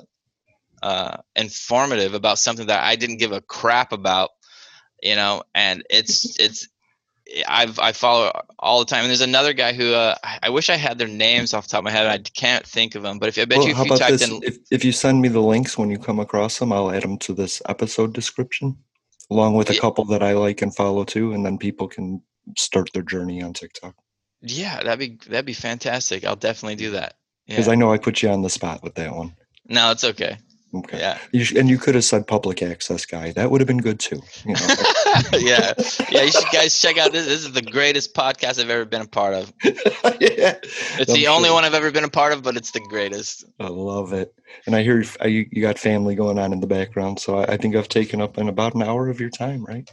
[0.82, 4.30] uh informative about something that i didn't give a crap about
[5.02, 6.68] you know and it's it's
[7.48, 10.76] I've I follow all the time, and there's another guy who uh, I- wish I
[10.76, 12.06] had their names off the top of my head.
[12.06, 14.28] I can't think of them, but if I bet Well, you if you typed this?
[14.30, 17.02] in If, if you send me the links when you come across them, I'll add
[17.02, 18.76] them to this episode description,
[19.30, 22.20] along with a couple that I like and follow too, and then people can
[22.58, 23.94] start their journey on TikTok.
[24.42, 26.24] Yeah, that'd be that'd be fantastic.
[26.26, 27.14] I'll definitely do that.
[27.46, 27.72] Because Yeah.
[27.72, 29.34] I know I put you on the spot with that one.
[29.66, 30.36] No, it's okay.
[30.74, 30.98] Okay.
[30.98, 31.18] Yeah.
[31.32, 33.32] You sh- and you could have said public access guy.
[33.32, 34.20] That would have been good too.
[34.44, 34.60] You know,
[35.34, 35.72] yeah.
[36.10, 36.22] Yeah.
[36.22, 37.26] You should guys check out this.
[37.26, 39.52] This is the greatest podcast I've ever been a part of.
[39.64, 40.56] yeah.
[40.98, 43.44] It's I'm the only one I've ever been a part of, but it's the greatest.
[43.60, 44.34] I love it.
[44.66, 47.52] And I hear you, you you got family going on in the background, so I,
[47.52, 49.88] I think I've taken up in about an hour of your time, right?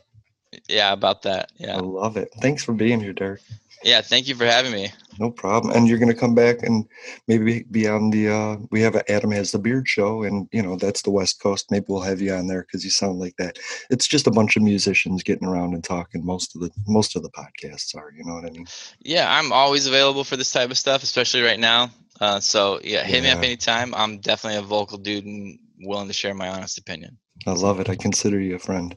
[0.68, 1.52] Yeah, about that.
[1.58, 1.78] Yeah.
[1.78, 2.30] I love it.
[2.42, 3.42] Thanks for being here, Derek.
[3.84, 4.02] Yeah.
[4.02, 4.92] Thank you for having me.
[5.20, 5.76] No problem.
[5.76, 6.86] And you're going to come back and
[7.28, 8.30] maybe be on the.
[8.30, 11.42] uh We have a Adam has the beard show, and you know that's the West
[11.42, 11.72] Coast.
[11.72, 13.60] Maybe we'll have you on there because you sound like that.
[13.90, 16.26] It's just a bunch of musicians getting around and talking.
[16.26, 18.12] Most of the most of the podcasts are.
[18.16, 18.66] You know what I mean?
[19.02, 21.90] Yeah, I'm always available for this type of stuff, especially right now.
[22.20, 23.94] Uh, so yeah, hit me up anytime.
[23.96, 27.18] I'm definitely a vocal dude and willing to share my honest opinion.
[27.48, 27.90] I love it.
[27.90, 28.96] I consider you a friend.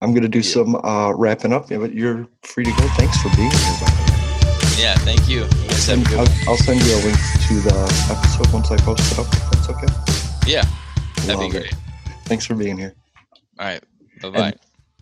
[0.00, 2.88] I'm going to do some uh wrapping up, yeah, but you're free to go.
[2.96, 4.05] Thanks for being here.
[4.86, 5.12] By the way.
[5.12, 5.40] Yeah, thank you.
[5.40, 6.50] You guys have a And good I'll.
[6.50, 7.18] I'll send you a link
[7.48, 7.74] to the
[8.10, 9.26] episode once I post it up.
[9.26, 9.86] If that's okay.
[10.46, 10.64] Yeah,
[11.26, 11.50] that'd be Love it.
[11.50, 11.74] great.
[12.24, 12.94] Thanks for being here.
[13.58, 13.82] All right.
[14.22, 14.54] Bye bye.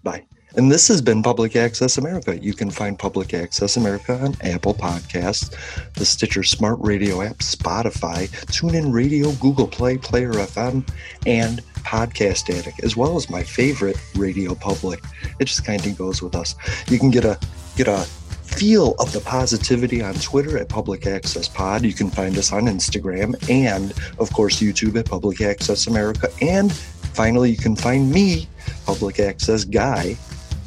[0.03, 0.25] Bye.
[0.57, 2.39] And this has been Public Access America.
[2.39, 5.51] You can find Public Access America on Apple Podcasts,
[5.95, 10.89] the Stitcher Smart Radio app, Spotify, TuneIn Radio, Google Play, Player FM,
[11.27, 15.01] and Podcast Addict, as well as my favorite, Radio Public.
[15.41, 16.55] It just kind of goes with us.
[16.89, 17.37] You can get a
[17.77, 18.07] get a
[18.55, 21.83] feel of the positivity on Twitter at Public Access Pod.
[21.83, 26.29] You can find us on Instagram and, of course, YouTube at Public Access America.
[26.41, 28.49] And finally, you can find me,
[28.87, 30.17] Public Access Guy,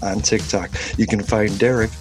[0.01, 0.69] on TikTok.
[0.97, 1.91] You can find Derek,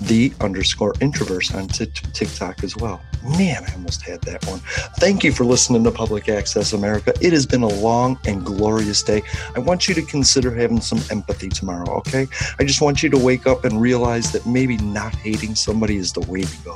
[0.00, 3.00] the underscore introverse, on Tik TikTok as well.
[3.22, 4.60] Man, I almost had that one.
[4.98, 7.12] Thank you for listening to Public Access America.
[7.20, 9.22] It has been a long and glorious day.
[9.54, 12.26] I want you to consider having some empathy tomorrow, okay?
[12.58, 16.12] I just want you to wake up and realize that maybe not hating somebody is
[16.12, 16.74] the way to go.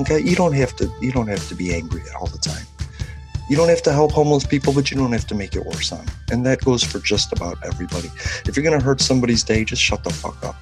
[0.00, 0.20] Okay?
[0.20, 2.66] You don't have to you don't have to be angry all the time.
[3.48, 5.92] You don't have to help homeless people, but you don't have to make it worse
[5.92, 6.14] on them.
[6.30, 8.10] And that goes for just about everybody.
[8.46, 10.56] If you're going to hurt somebody's day, just shut the fuck up.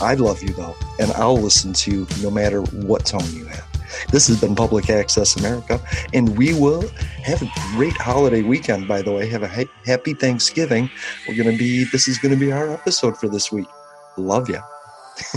[0.00, 3.66] I love you though, and I'll listen to you no matter what tone you have.
[4.10, 5.80] This has been Public Access America,
[6.12, 6.88] and we will
[7.22, 9.28] have a great holiday weekend, by the way.
[9.28, 10.90] Have a happy Thanksgiving.
[11.28, 13.68] We're going to be, this is going to be our episode for this week.
[14.16, 14.62] Love ya.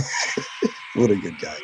[0.94, 1.56] what a good guy.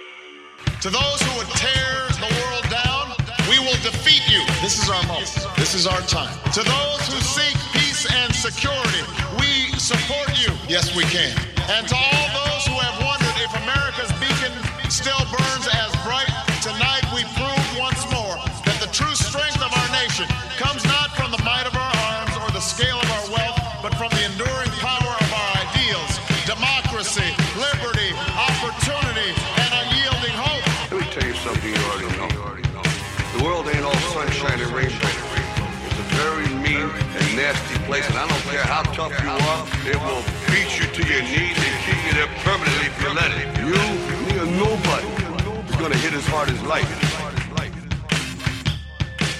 [0.80, 3.12] To those who would tear the world down,
[3.50, 4.44] we will defeat you.
[4.62, 5.46] This is our moment.
[5.56, 6.36] This is our time.
[6.52, 9.02] To those who seek peace and security,
[9.40, 10.52] we support you.
[10.68, 11.36] Yes, we can.
[11.68, 12.25] And to all
[39.86, 43.30] it will beat you to your knees and keep you there permanently if you let
[43.30, 43.46] it.
[43.62, 43.78] You,
[44.26, 45.06] me, or nobody
[45.70, 46.90] is gonna hit as hard as life.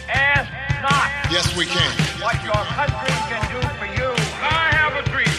[0.06, 0.46] Ask
[0.82, 1.08] not.
[1.34, 1.90] Yes, we can.
[2.22, 4.08] What your country can do for you.
[4.38, 5.34] I have a dream.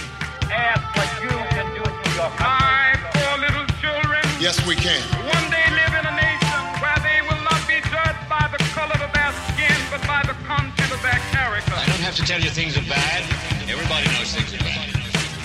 [0.51, 2.68] Ask what you can do for your country.
[2.68, 4.24] My poor little children.
[4.43, 4.99] Yes, we can.
[5.24, 8.99] One day live in a nation where they will not be judged by the color
[8.99, 11.76] of their skin, but by the content of their character.
[11.80, 13.24] I don't have to tell you things are bad.
[13.72, 14.97] Everybody knows things are bad.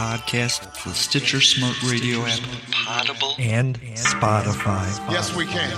[0.00, 2.40] Apple Podcast, the Stitcher Smart Radio app,
[2.70, 4.86] Potable, and Spotify.
[5.10, 5.70] Yes, we can.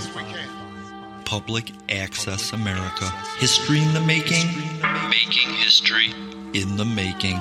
[1.25, 3.11] Public Access America.
[3.39, 4.47] History in the making.
[5.09, 6.13] Making history
[6.53, 7.41] in the making.